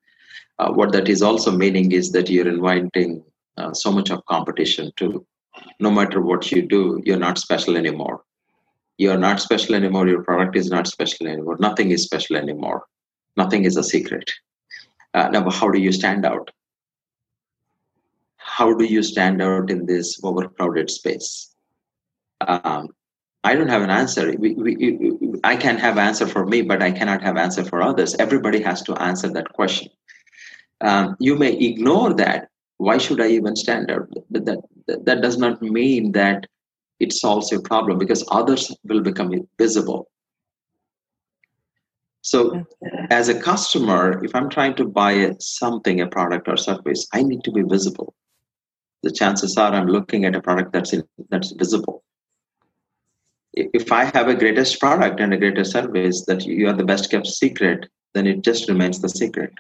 Uh, 0.58 0.72
what 0.72 0.92
that 0.92 1.08
is 1.08 1.22
also 1.22 1.50
meaning 1.50 1.92
is 1.92 2.10
that 2.12 2.28
you're 2.28 2.48
inviting 2.48 3.22
uh, 3.56 3.72
so 3.72 3.92
much 3.92 4.10
of 4.10 4.24
competition 4.26 4.90
to 4.96 5.24
no 5.80 5.90
matter 5.90 6.20
what 6.20 6.50
you 6.50 6.62
do, 6.62 7.00
you're 7.04 7.18
not 7.18 7.38
special 7.38 7.76
anymore. 7.76 8.22
You're 8.96 9.18
not 9.18 9.40
special 9.40 9.74
anymore. 9.74 10.08
Your 10.08 10.22
product 10.22 10.56
is 10.56 10.70
not 10.70 10.86
special 10.86 11.26
anymore. 11.26 11.56
Nothing 11.60 11.90
is 11.90 12.02
special 12.04 12.36
anymore. 12.36 12.84
Nothing 13.36 13.64
is 13.64 13.76
a 13.76 13.84
secret. 13.84 14.30
Uh, 15.14 15.28
now, 15.28 15.48
how 15.50 15.70
do 15.70 15.78
you 15.78 15.92
stand 15.92 16.26
out? 16.26 16.50
How 18.36 18.74
do 18.74 18.84
you 18.84 19.02
stand 19.02 19.40
out 19.40 19.70
in 19.70 19.86
this 19.86 20.18
overcrowded 20.22 20.90
space? 20.90 21.54
Um, 22.40 22.88
I 23.44 23.54
don't 23.54 23.68
have 23.68 23.82
an 23.82 23.90
answer. 23.90 24.34
We, 24.36 24.54
we, 24.54 25.40
I 25.44 25.56
can 25.56 25.78
have 25.78 25.96
answer 25.96 26.26
for 26.26 26.44
me, 26.44 26.62
but 26.62 26.82
I 26.82 26.90
cannot 26.90 27.22
have 27.22 27.36
answer 27.36 27.64
for 27.64 27.82
others. 27.82 28.16
Everybody 28.16 28.60
has 28.62 28.82
to 28.82 28.94
answer 29.00 29.28
that 29.28 29.52
question. 29.52 29.88
Um, 30.80 31.16
you 31.18 31.36
may 31.36 31.52
ignore 31.52 32.14
that. 32.14 32.48
Why 32.76 32.98
should 32.98 33.20
I 33.20 33.28
even 33.28 33.56
stand 33.56 33.90
out? 33.90 34.08
That, 34.30 34.44
that, 34.86 35.04
that 35.04 35.20
does 35.20 35.36
not 35.36 35.60
mean 35.60 36.12
that 36.12 36.46
it 37.00 37.12
solves 37.12 37.50
your 37.50 37.62
problem 37.62 37.98
because 37.98 38.24
others 38.30 38.74
will 38.84 39.00
become 39.00 39.32
visible. 39.58 40.10
So, 42.22 42.64
as 43.10 43.28
a 43.28 43.40
customer, 43.40 44.22
if 44.24 44.34
I'm 44.34 44.50
trying 44.50 44.74
to 44.76 44.84
buy 44.84 45.34
something, 45.40 46.00
a 46.00 46.06
product 46.06 46.48
or 46.48 46.56
service, 46.56 47.06
I 47.12 47.22
need 47.22 47.42
to 47.44 47.52
be 47.52 47.62
visible. 47.62 48.14
The 49.02 49.12
chances 49.12 49.56
are 49.56 49.72
I'm 49.72 49.86
looking 49.86 50.24
at 50.24 50.36
a 50.36 50.42
product 50.42 50.72
that's 50.72 50.92
in, 50.92 51.04
that's 51.30 51.52
visible 51.52 52.02
if 53.58 53.90
I 53.90 54.04
have 54.04 54.28
a 54.28 54.34
greatest 54.34 54.78
product 54.78 55.20
and 55.20 55.34
a 55.34 55.36
greatest 55.36 55.72
service 55.72 56.24
that 56.26 56.44
you 56.44 56.68
are 56.68 56.72
the 56.72 56.84
best 56.84 57.10
kept 57.10 57.26
secret, 57.26 57.88
then 58.14 58.26
it 58.26 58.42
just 58.42 58.68
remains 58.68 59.00
the 59.00 59.08
secret. 59.08 59.52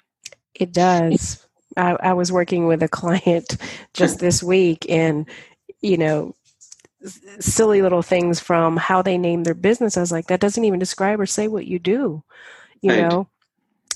It 0.58 0.72
does. 0.72 1.46
I, 1.76 1.96
I 2.00 2.12
was 2.12 2.32
working 2.32 2.66
with 2.66 2.82
a 2.82 2.88
client 2.88 3.56
just 3.94 4.18
this 4.18 4.42
week, 4.42 4.86
and 4.88 5.26
you 5.80 5.96
know, 5.96 6.34
silly 7.40 7.82
little 7.82 8.02
things 8.02 8.40
from 8.40 8.76
how 8.76 9.02
they 9.02 9.16
name 9.18 9.44
their 9.44 9.54
business. 9.54 9.96
I 9.96 10.00
was 10.00 10.12
like, 10.12 10.26
that 10.26 10.40
doesn't 10.40 10.64
even 10.64 10.80
describe 10.80 11.20
or 11.20 11.26
say 11.26 11.48
what 11.48 11.66
you 11.66 11.78
do, 11.78 12.22
you 12.80 12.90
right. 12.90 13.08
know. 13.08 13.28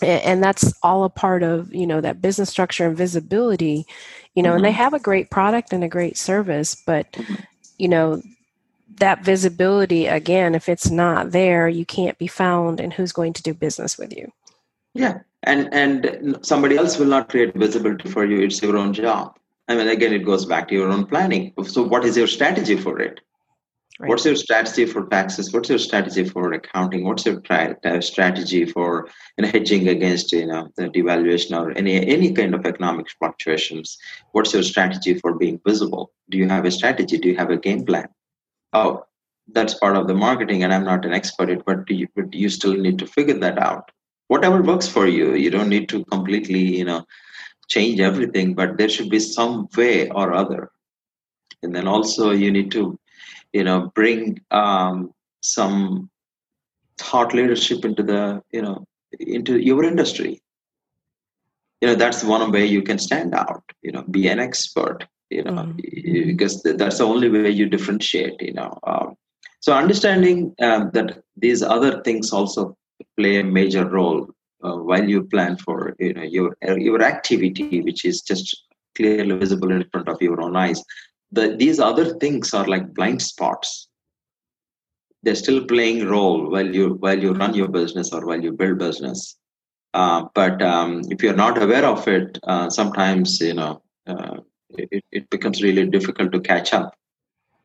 And 0.01 0.43
that's 0.43 0.73
all 0.83 1.05
a 1.05 1.09
part 1.09 1.45
of 1.45 1.73
you 1.73 1.87
know 1.87 2.01
that 2.01 2.21
business 2.21 2.51
structure 2.51 2.87
and 2.87 2.97
visibility, 2.97 3.87
you 4.35 4.43
know. 4.43 4.51
Mm-hmm. 4.51 4.57
And 4.57 4.65
they 4.65 4.71
mm-hmm. 4.71 4.79
have 4.79 4.95
a 4.95 4.99
great 4.99 5.31
product 5.31 5.73
and 5.73 5.85
a 5.85 5.89
great 5.89 6.17
service, 6.17 6.75
but 6.75 7.11
mm-hmm. 7.13 7.35
you 7.79 7.89
know 7.89 8.21
that 8.99 9.25
visibility 9.25 10.07
again 10.07 10.55
if 10.55 10.69
it's 10.69 10.91
not 10.91 11.31
there 11.31 11.69
you 11.69 11.85
can't 11.85 12.19
be 12.19 12.27
found 12.27 12.81
and 12.81 12.93
who's 12.93 13.13
going 13.13 13.33
to 13.33 13.43
do 13.43 13.55
business 13.55 13.99
with 13.99 14.15
you 14.17 14.31
yeah 14.95 15.21
and 15.45 15.73
and 15.73 16.39
somebody 16.43 16.77
else 16.77 16.99
will 16.99 17.07
not 17.07 17.29
create 17.29 17.55
visibility 17.55 18.09
for 18.09 18.25
you. 18.25 18.41
It's 18.41 18.63
your 18.63 18.77
own 18.77 18.93
job. 18.93 19.37
I 19.69 19.75
mean 19.77 19.89
again 19.89 20.13
it 20.13 20.25
goes 20.25 20.47
back 20.47 20.69
to 20.69 20.75
your 20.75 20.91
own 20.91 21.07
planning. 21.07 21.53
So 21.65 21.83
what 21.83 22.05
is 22.05 22.17
your 22.17 22.27
strategy 22.27 22.77
for 22.77 23.01
it? 23.01 23.21
Right. 24.01 24.09
what's 24.09 24.25
your 24.25 24.37
strategy 24.37 24.87
for 24.87 25.07
taxes? 25.07 25.53
What's 25.53 25.69
your 25.69 25.79
strategy 25.79 26.25
for 26.25 26.53
accounting? 26.55 27.05
What's 27.05 27.27
your 27.27 27.41
tra- 27.41 27.77
uh, 27.85 28.01
strategy 28.01 28.65
for 28.65 29.09
you 29.37 29.45
know, 29.45 29.51
hedging 29.51 29.89
against 29.89 30.33
you 30.33 30.47
know 30.47 30.69
the 30.77 30.89
devaluation 30.89 31.59
or 31.59 31.73
any 31.73 31.95
any 32.07 32.33
kind 32.33 32.55
of 32.55 32.65
economic 32.65 33.11
fluctuations? 33.19 33.99
What's 34.33 34.55
your 34.55 34.63
strategy 34.63 35.15
for 35.15 35.35
being 35.35 35.61
visible? 35.67 36.13
Do 36.31 36.39
you 36.39 36.49
have 36.49 36.65
a 36.65 36.71
strategy? 36.71 37.19
Do 37.19 37.29
you 37.29 37.37
have 37.37 37.51
a 37.51 37.59
game 37.59 37.85
plan? 37.85 38.09
Oh 38.73 39.05
that's 39.49 39.75
part 39.75 39.97
of 39.97 40.07
the 40.07 40.15
marketing 40.15 40.63
and 40.63 40.73
i'm 40.73 40.85
not 40.85 41.05
an 41.05 41.13
expert 41.13 41.65
but 41.67 41.91
you, 41.91 42.07
but 42.15 42.33
you 42.33 42.49
still 42.49 42.75
need 42.75 42.99
to 42.99 43.07
figure 43.07 43.39
that 43.39 43.59
out 43.59 43.91
whatever 44.33 44.63
works 44.63 44.89
for 44.89 45.07
you. 45.07 45.35
You 45.35 45.51
don't 45.51 45.69
need 45.69 45.89
to 45.91 46.05
completely 46.07 46.65
you 46.79 46.85
know 46.85 47.01
change 47.69 48.01
everything 48.01 48.55
but 48.61 48.77
there 48.79 48.93
should 48.95 49.11
be 49.17 49.21
some 49.21 49.69
way 49.77 50.09
or 50.11 50.33
other. 50.43 50.71
And 51.63 51.75
then 51.75 51.87
also 51.87 52.31
you 52.43 52.51
need 52.57 52.71
to 52.73 52.99
you 53.53 53.65
know 53.65 53.79
bring 53.95 54.41
um, 54.51 55.13
some 55.43 56.11
thought 56.99 57.35
leadership 57.35 57.85
into 57.85 58.03
the 58.03 58.43
you 58.53 58.63
know 58.63 58.79
into 59.21 59.59
your 59.71 59.85
industry. 59.85 60.33
You 61.81 61.89
know 61.89 61.97
that's 62.03 62.25
one 62.25 62.53
way 62.53 62.65
you 62.67 62.83
can 62.83 62.99
stand 62.99 63.35
out 63.35 63.65
you 63.83 63.93
know 63.93 64.05
be 64.17 64.29
an 64.29 64.41
expert 64.49 65.07
you 65.31 65.43
know 65.45 65.53
mm-hmm. 65.53 66.27
because 66.27 66.63
that's 66.63 66.99
the 66.99 67.09
only 67.13 67.29
way 67.35 67.51
you 67.51 67.67
differentiate 67.75 68.41
you 68.49 68.55
know 68.59 68.71
um, 68.91 69.17
so 69.61 69.73
understanding 69.73 70.55
um, 70.69 70.91
that 70.95 71.09
these 71.45 71.63
other 71.77 71.93
things 72.03 72.33
also 72.33 72.77
play 73.17 73.39
a 73.39 73.45
major 73.45 73.89
role 73.89 74.29
uh, 74.63 74.77
while 74.77 75.09
you 75.09 75.25
plan 75.25 75.57
for 75.57 75.95
you 75.99 76.15
know 76.15 76.23
your 76.23 76.57
your 76.79 77.03
activity 77.03 77.81
which 77.83 78.05
is 78.05 78.23
just 78.23 78.65
clearly 78.97 79.37
visible 79.37 79.71
in 79.73 79.85
front 79.91 80.09
of 80.09 80.21
your 80.21 80.41
own 80.43 80.57
eyes. 80.57 80.83
The, 81.31 81.57
these 81.57 81.81
other 81.81 82.15
things 82.19 82.53
are 82.53 82.67
like 82.67 82.93
blind 82.95 83.23
spots. 83.23 83.89
They're 85.23 85.35
still 85.35 85.65
playing 85.65 86.07
role 86.07 86.51
while 86.51 86.75
you 86.75 86.95
while 86.95 87.19
you 87.19 87.33
run 87.33 87.55
your 87.55 87.69
business 87.69 88.13
or 88.13 88.27
while 88.27 88.43
you 88.43 88.53
build 88.53 88.79
business. 88.79 89.37
Uh, 89.95 90.25
but 90.35 90.63
um, 90.63 91.03
if 91.11 91.23
you're 91.23 91.37
not 91.37 91.63
aware 91.63 91.85
of 91.85 92.07
it 92.09 92.39
uh, 92.45 92.71
sometimes 92.71 93.41
you 93.41 93.53
know 93.53 93.83
uh, 94.07 94.37
it, 94.71 95.05
it 95.13 95.29
becomes 95.29 95.63
really 95.63 95.87
difficult 95.87 96.33
to 96.33 96.41
catch 96.41 96.73
up 96.73 96.95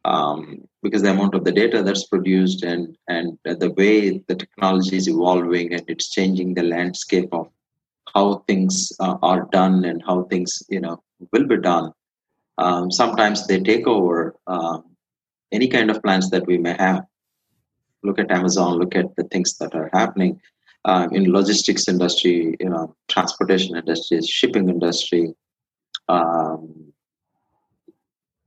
um, 0.08 0.66
because 0.82 1.02
the 1.02 1.12
amount 1.12 1.36
of 1.36 1.44
the 1.44 1.52
data 1.52 1.84
that's 1.84 2.06
produced 2.06 2.64
and 2.64 2.98
and 3.10 3.38
the 3.44 3.72
way 3.78 4.24
the 4.30 4.36
technology 4.36 4.96
is 4.96 5.08
evolving 5.10 5.74
and 5.74 5.84
it's 5.88 6.10
changing 6.10 6.54
the 6.54 6.64
landscape 6.64 7.30
of 7.34 7.48
how 8.14 8.44
things 8.48 8.92
uh, 9.02 9.18
are 9.22 9.48
done 9.52 9.84
and 9.84 10.02
how 10.08 10.24
things 10.24 10.64
you 10.70 10.80
know 10.80 11.04
will 11.34 11.46
be 11.46 11.58
done. 11.58 11.92
Um, 12.58 12.90
sometimes 12.90 13.46
they 13.46 13.60
take 13.60 13.86
over 13.86 14.36
uh, 14.48 14.80
any 15.52 15.68
kind 15.68 15.92
of 15.92 16.02
plans 16.02 16.30
that 16.30 16.48
we 16.48 16.58
may 16.58 16.76
have. 16.80 17.04
Look 18.04 18.20
at 18.20 18.32
amazon 18.32 18.78
look 18.78 18.96
at 18.96 19.14
the 19.18 19.24
things 19.26 19.58
that 19.58 19.76
are 19.76 19.90
happening 19.92 20.40
uh, 20.86 21.08
in 21.12 21.34
logistics 21.34 21.88
industry 21.90 22.56
you 22.60 22.70
know 22.70 22.96
transportation 23.10 23.76
industry 23.76 24.22
shipping 24.22 24.70
industry. 24.70 25.34
Um, 26.08 26.94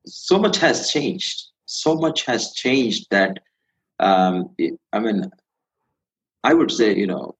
so 0.06 0.38
much 0.38 0.58
has 0.58 0.90
changed. 0.90 1.49
So 1.70 1.94
much 1.94 2.26
has 2.26 2.52
changed 2.52 3.06
that 3.10 3.38
um, 4.00 4.50
it, 4.58 4.78
I 4.92 4.98
mean, 4.98 5.30
I 6.42 6.54
would 6.54 6.70
say 6.70 6.96
you 6.96 7.06
know, 7.06 7.36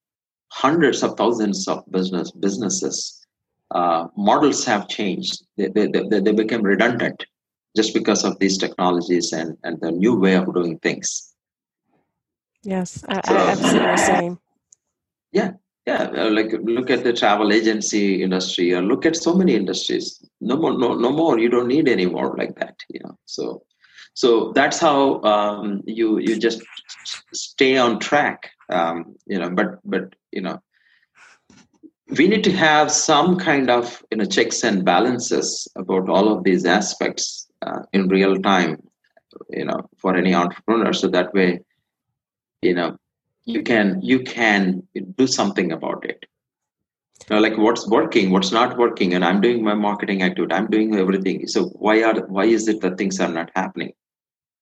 hundreds 0.52 1.02
of 1.02 1.16
thousands 1.16 1.66
of 1.66 1.84
business 1.90 2.30
businesses 2.30 3.26
uh, 3.72 4.06
models 4.16 4.64
have 4.64 4.88
changed. 4.88 5.42
They, 5.56 5.68
they, 5.68 5.86
they, 5.86 6.20
they 6.20 6.32
became 6.32 6.62
redundant 6.62 7.24
just 7.76 7.94
because 7.94 8.24
of 8.24 8.38
these 8.38 8.58
technologies 8.58 9.32
and, 9.32 9.56
and 9.62 9.80
the 9.80 9.92
new 9.92 10.18
way 10.18 10.34
of 10.34 10.52
doing 10.52 10.78
things. 10.78 11.34
Yes, 12.62 13.04
I, 13.08 13.20
so, 13.26 13.36
I've 13.36 13.58
seen 13.58 13.82
the 13.82 13.96
same. 13.96 14.38
Yeah, 15.32 15.52
yeah 15.86 16.02
uh, 16.16 16.30
like 16.30 16.52
look 16.62 16.90
at 16.90 17.04
the 17.04 17.12
travel 17.12 17.52
agency 17.52 18.22
industry 18.22 18.74
or 18.74 18.82
look 18.82 19.06
at 19.06 19.16
so 19.16 19.34
many 19.34 19.54
industries 19.54 20.24
no 20.40 20.56
more 20.56 20.76
no, 20.76 20.94
no 20.94 21.10
more 21.10 21.38
you 21.38 21.48
don't 21.48 21.68
need 21.68 21.88
any 21.88 22.06
more 22.06 22.36
like 22.36 22.54
that 22.58 22.76
you 22.88 23.00
know 23.04 23.16
so 23.24 23.62
so 24.14 24.52
that's 24.54 24.78
how 24.78 25.22
um, 25.22 25.82
you 25.86 26.18
you 26.18 26.38
just 26.38 26.62
stay 27.32 27.76
on 27.76 27.98
track 27.98 28.50
um, 28.70 29.14
you 29.26 29.38
know 29.38 29.50
but 29.50 29.78
but 29.84 30.14
you 30.32 30.40
know 30.40 30.60
we 32.18 32.26
need 32.26 32.42
to 32.44 32.52
have 32.52 32.90
some 32.90 33.38
kind 33.38 33.70
of 33.70 34.02
you 34.10 34.18
know 34.18 34.24
checks 34.24 34.64
and 34.64 34.84
balances 34.84 35.68
about 35.76 36.08
all 36.08 36.32
of 36.32 36.44
these 36.44 36.64
aspects 36.66 37.48
uh, 37.62 37.82
in 37.92 38.08
real 38.08 38.36
time 38.36 38.76
you 39.50 39.64
know 39.64 39.88
for 39.96 40.16
any 40.16 40.34
entrepreneur 40.34 40.92
so 40.92 41.08
that 41.08 41.32
way 41.34 41.60
you 42.62 42.74
know 42.74 42.96
you 43.44 43.62
can 43.62 44.00
you 44.02 44.20
can 44.20 44.82
do 45.16 45.26
something 45.26 45.72
about 45.72 46.04
it 46.04 46.26
you 47.28 47.36
know, 47.36 47.42
like 47.42 47.56
what's 47.58 47.86
working 47.88 48.30
what's 48.30 48.52
not 48.52 48.76
working? 48.78 49.14
And 49.14 49.24
i'm 49.24 49.40
doing 49.40 49.62
my 49.62 49.74
marketing 49.74 50.22
activity 50.22 50.54
i'm 50.54 50.68
doing 50.68 50.96
everything. 50.96 51.46
So 51.46 51.64
why 51.86 52.02
are 52.02 52.14
why 52.26 52.44
is 52.44 52.68
it 52.68 52.80
that 52.80 52.98
things 52.98 53.20
are 53.20 53.28
not 53.28 53.50
happening? 53.54 53.92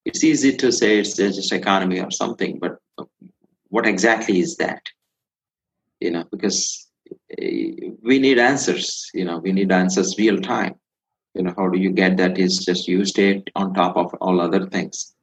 It's 0.04 0.24
easy 0.24 0.56
to 0.56 0.72
say 0.72 0.98
it's 0.98 1.16
just 1.16 1.52
economy 1.52 2.00
or 2.00 2.10
something 2.10 2.58
but 2.58 2.78
what 3.68 3.86
exactly 3.86 4.40
is 4.40 4.56
that? 4.56 4.82
You 6.00 6.10
know 6.10 6.24
because 6.30 6.88
eh, 7.38 7.90
we 8.02 8.18
need 8.18 8.38
answers 8.38 9.10
you 9.14 9.24
know 9.24 9.38
we 9.38 9.52
need 9.52 9.72
answers 9.72 10.18
real 10.18 10.40
time. 10.40 10.74
You 11.34 11.42
know 11.44 11.54
how 11.56 11.68
do 11.68 11.78
you 11.78 11.90
get 11.90 12.16
that 12.16 12.38
is 12.38 12.58
just 12.64 12.88
you 12.88 13.04
stay 13.04 13.44
on 13.54 13.74
top 13.74 13.96
of 13.96 14.12
all 14.20 14.40
other 14.40 14.66
things 14.66 15.14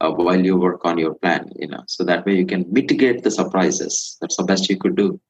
uh, 0.00 0.10
while 0.10 0.44
you 0.44 0.56
work 0.56 0.84
on 0.84 0.98
your 0.98 1.14
plan 1.14 1.50
you 1.56 1.68
know? 1.68 1.82
So 1.86 2.04
that 2.04 2.24
way 2.24 2.36
you 2.36 2.46
can 2.46 2.64
mitigate 2.70 3.22
the 3.22 3.30
surprises. 3.30 4.16
That's 4.20 4.36
the 4.36 4.44
best 4.44 4.68
you 4.70 4.76
could 4.76 4.96
do 4.96 5.20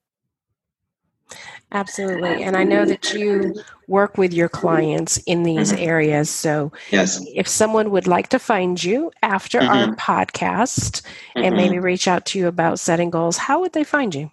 absolutely 1.75 2.43
and 2.43 2.57
i 2.57 2.65
know 2.65 2.85
that 2.85 3.13
you 3.13 3.55
work 3.89 4.17
with 4.17 4.33
your 4.33 4.49
clients 4.49 5.19
in 5.27 5.43
these 5.43 5.73
mm-hmm. 5.73 5.83
areas 5.83 6.31
so 6.31 6.73
yes 6.91 7.23
if 7.35 7.47
someone 7.47 7.91
would 7.91 8.07
like 8.07 8.29
to 8.29 8.39
find 8.39 8.83
you 8.83 9.11
after 9.23 9.61
mm-hmm. 9.61 9.91
our 9.91 9.97
podcast 9.97 11.03
mm-hmm. 11.03 11.45
and 11.45 11.57
maybe 11.57 11.79
reach 11.79 12.09
out 12.09 12.25
to 12.25 12.39
you 12.39 12.47
about 12.47 12.81
setting 12.81 13.11
goals 13.11 13.37
how 13.37 13.61
would 13.61 13.73
they 13.73 13.85
find 13.85 14.15
you 14.15 14.31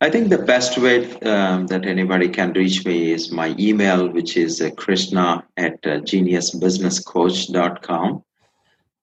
I 0.00 0.10
think 0.10 0.28
the 0.28 0.38
best 0.38 0.78
way 0.78 1.12
um, 1.22 1.66
that 1.66 1.84
anybody 1.84 2.28
can 2.28 2.52
reach 2.52 2.86
me 2.86 3.10
is 3.10 3.32
my 3.32 3.52
email, 3.58 4.08
which 4.08 4.36
is 4.36 4.60
uh, 4.60 4.70
krishna 4.76 5.44
at 5.56 5.84
uh, 5.84 5.98
geniusbusinesscoach.com. 6.02 8.22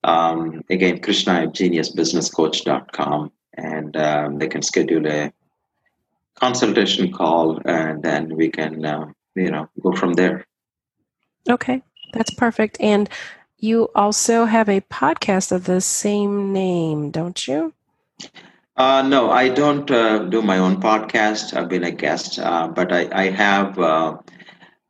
Um, 0.05 0.63
again, 0.69 1.01
krishna 1.01 1.33
at 1.33 1.53
geniusbusinesscoach.com. 1.53 3.29
And 3.57 3.97
um, 3.97 4.37
they 4.37 4.47
can 4.47 4.61
schedule 4.61 5.05
a 5.05 5.33
consultation 6.35 7.11
call 7.11 7.59
and 7.65 8.03
then 8.03 8.35
we 8.35 8.49
can, 8.49 8.85
uh, 8.85 9.05
you 9.35 9.51
know, 9.51 9.69
go 9.81 9.93
from 9.93 10.13
there. 10.13 10.45
Okay, 11.49 11.81
that's 12.13 12.33
perfect. 12.33 12.77
And 12.79 13.09
you 13.57 13.89
also 13.95 14.45
have 14.45 14.69
a 14.69 14.81
podcast 14.81 15.51
of 15.51 15.65
the 15.65 15.81
same 15.81 16.53
name, 16.53 17.11
don't 17.11 17.47
you? 17.47 17.73
Uh, 18.77 19.01
no, 19.03 19.31
I 19.31 19.49
don't 19.49 19.89
uh, 19.89 20.19
do 20.19 20.41
my 20.41 20.57
own 20.57 20.81
podcast. 20.81 21.55
I've 21.55 21.69
been 21.69 21.85
a 21.85 21.91
guest, 21.91 22.39
uh, 22.39 22.67
but 22.67 22.91
I, 22.91 23.07
I 23.11 23.29
have 23.29 23.79
uh, 23.79 24.17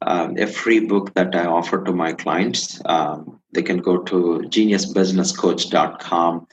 um, 0.02 0.38
a 0.38 0.48
free 0.48 0.80
book 0.80 1.14
that 1.14 1.36
I 1.36 1.46
offer 1.46 1.84
to 1.84 1.94
my 1.94 2.14
clients. 2.14 2.82
Um, 2.86 3.40
they 3.54 3.62
can 3.62 3.78
go 3.78 4.02
to 4.04 4.44
geniusbusinesscoach.com 4.48 6.48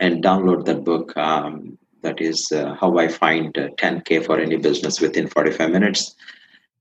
and 0.00 0.24
download 0.24 0.64
that 0.64 0.84
book. 0.84 1.14
Um, 1.16 1.78
that 2.02 2.20
is 2.20 2.50
uh, 2.52 2.74
how 2.74 2.98
I 2.98 3.08
find 3.08 3.52
10K 3.54 4.20
uh, 4.20 4.24
for 4.24 4.38
any 4.38 4.56
business 4.56 5.00
within 5.00 5.28
45 5.28 5.70
minutes. 5.70 6.14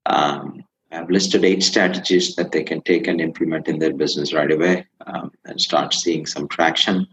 Um, 0.05 0.63
I've 0.91 1.09
listed 1.09 1.43
eight 1.43 1.63
strategies 1.63 2.35
that 2.35 2.51
they 2.51 2.63
can 2.63 2.81
take 2.81 3.07
and 3.07 3.19
implement 3.19 3.67
in 3.67 3.79
their 3.79 3.93
business 3.93 4.33
right 4.33 4.51
away 4.51 4.85
um, 5.05 5.31
and 5.45 5.59
start 5.59 5.93
seeing 5.93 6.25
some 6.25 6.47
traction. 6.47 7.07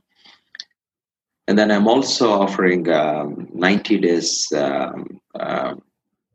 And 1.49 1.59
then 1.59 1.71
I'm 1.71 1.89
also 1.89 2.31
offering 2.31 2.89
um, 2.91 3.49
90 3.53 3.99
days 3.99 4.53
uh, 4.53 5.75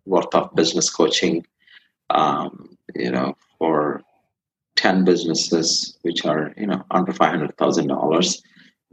worth 0.05 0.36
of 0.36 0.53
business 0.55 0.89
coaching, 0.89 1.45
um, 2.10 2.77
you 2.95 3.12
know, 3.12 3.36
for 3.58 4.01
10 4.75 5.05
businesses 5.05 5.97
which 6.01 6.25
are, 6.25 6.53
you 6.58 6.67
know, 6.67 6.84
under 6.91 7.12
$500,000 7.12 8.41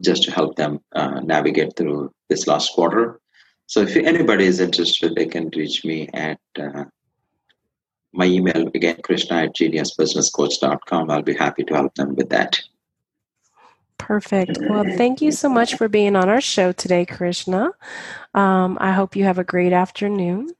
just 0.00 0.22
to 0.24 0.30
help 0.30 0.56
them 0.56 0.80
uh, 0.94 1.20
navigate 1.20 1.76
through 1.76 2.12
this 2.28 2.46
last 2.46 2.72
quarter. 2.72 3.20
So 3.66 3.80
if 3.80 3.96
anybody 3.96 4.44
is 4.44 4.60
interested, 4.60 5.14
they 5.14 5.26
can 5.26 5.50
reach 5.56 5.84
me 5.84 6.08
at 6.14 6.38
uh, 6.58 6.84
my 8.12 8.26
email 8.26 8.68
again, 8.74 8.98
krishna 9.02 9.44
at 9.44 9.56
geniusbusinesscoach.com. 9.56 11.10
I'll 11.10 11.22
be 11.22 11.34
happy 11.34 11.64
to 11.64 11.74
help 11.74 11.94
them 11.94 12.14
with 12.14 12.30
that. 12.30 12.60
Perfect. 13.98 14.58
Well, 14.68 14.84
thank 14.96 15.20
you 15.20 15.32
so 15.32 15.48
much 15.48 15.74
for 15.74 15.88
being 15.88 16.16
on 16.16 16.28
our 16.28 16.40
show 16.40 16.70
today, 16.72 17.04
Krishna. 17.04 17.72
Um, 18.34 18.78
I 18.80 18.92
hope 18.92 19.16
you 19.16 19.24
have 19.24 19.38
a 19.38 19.44
great 19.44 19.72
afternoon. 19.72 20.50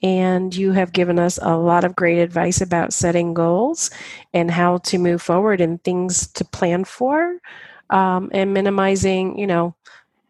And 0.00 0.54
you 0.54 0.72
have 0.72 0.92
given 0.92 1.18
us 1.18 1.40
a 1.42 1.56
lot 1.56 1.82
of 1.82 1.96
great 1.96 2.18
advice 2.18 2.60
about 2.60 2.92
setting 2.92 3.34
goals 3.34 3.90
and 4.32 4.48
how 4.48 4.78
to 4.78 4.96
move 4.96 5.20
forward 5.20 5.60
and 5.60 5.82
things 5.82 6.28
to 6.34 6.44
plan 6.44 6.84
for 6.84 7.38
um, 7.90 8.30
and 8.32 8.52
minimizing, 8.52 9.38
you 9.38 9.46
know, 9.46 9.74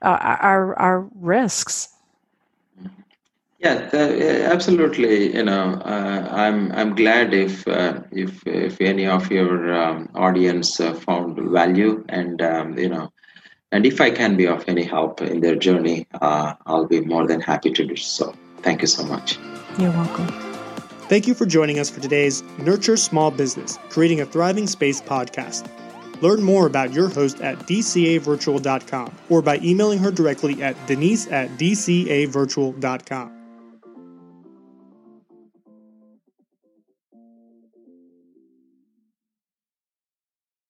uh, 0.02 0.18
our, 0.20 0.78
our 0.78 1.08
risks. 1.14 1.88
Yeah, 3.58 3.88
absolutely. 3.92 5.34
You 5.34 5.42
know, 5.42 5.82
uh, 5.84 6.28
I'm 6.30 6.70
I'm 6.70 6.94
glad 6.94 7.34
if 7.34 7.66
uh, 7.66 8.02
if 8.12 8.46
if 8.46 8.80
any 8.80 9.04
of 9.04 9.32
your 9.32 9.74
um, 9.74 10.08
audience 10.14 10.78
uh, 10.78 10.94
found 10.94 11.36
value, 11.50 12.04
and 12.08 12.40
um, 12.40 12.78
you 12.78 12.88
know, 12.88 13.12
and 13.72 13.84
if 13.84 14.00
I 14.00 14.12
can 14.12 14.36
be 14.36 14.46
of 14.46 14.64
any 14.68 14.84
help 14.84 15.20
in 15.20 15.40
their 15.40 15.56
journey, 15.56 16.06
uh, 16.20 16.54
I'll 16.66 16.86
be 16.86 17.00
more 17.00 17.26
than 17.26 17.40
happy 17.40 17.72
to 17.72 17.84
do 17.84 17.96
so. 17.96 18.32
Thank 18.62 18.80
you 18.82 18.86
so 18.86 19.04
much. 19.04 19.38
You're 19.76 19.90
welcome. 19.90 20.28
Thank 21.08 21.26
you 21.26 21.34
for 21.34 21.44
joining 21.44 21.80
us 21.80 21.90
for 21.90 21.98
today's 21.98 22.44
Nurture 22.58 22.96
Small 22.96 23.32
Business: 23.32 23.76
Creating 23.90 24.20
a 24.20 24.26
Thriving 24.26 24.68
Space 24.68 25.00
podcast. 25.00 25.68
Learn 26.20 26.42
more 26.42 26.66
about 26.66 26.92
your 26.92 27.08
host 27.08 27.40
at 27.40 27.58
dcavirtual.com 27.60 29.14
or 29.28 29.42
by 29.42 29.58
emailing 29.58 29.98
her 29.98 30.10
directly 30.10 30.62
at 30.62 30.74
denise 30.86 31.26
at 31.28 31.50
dcavirtual.com. 31.58 33.37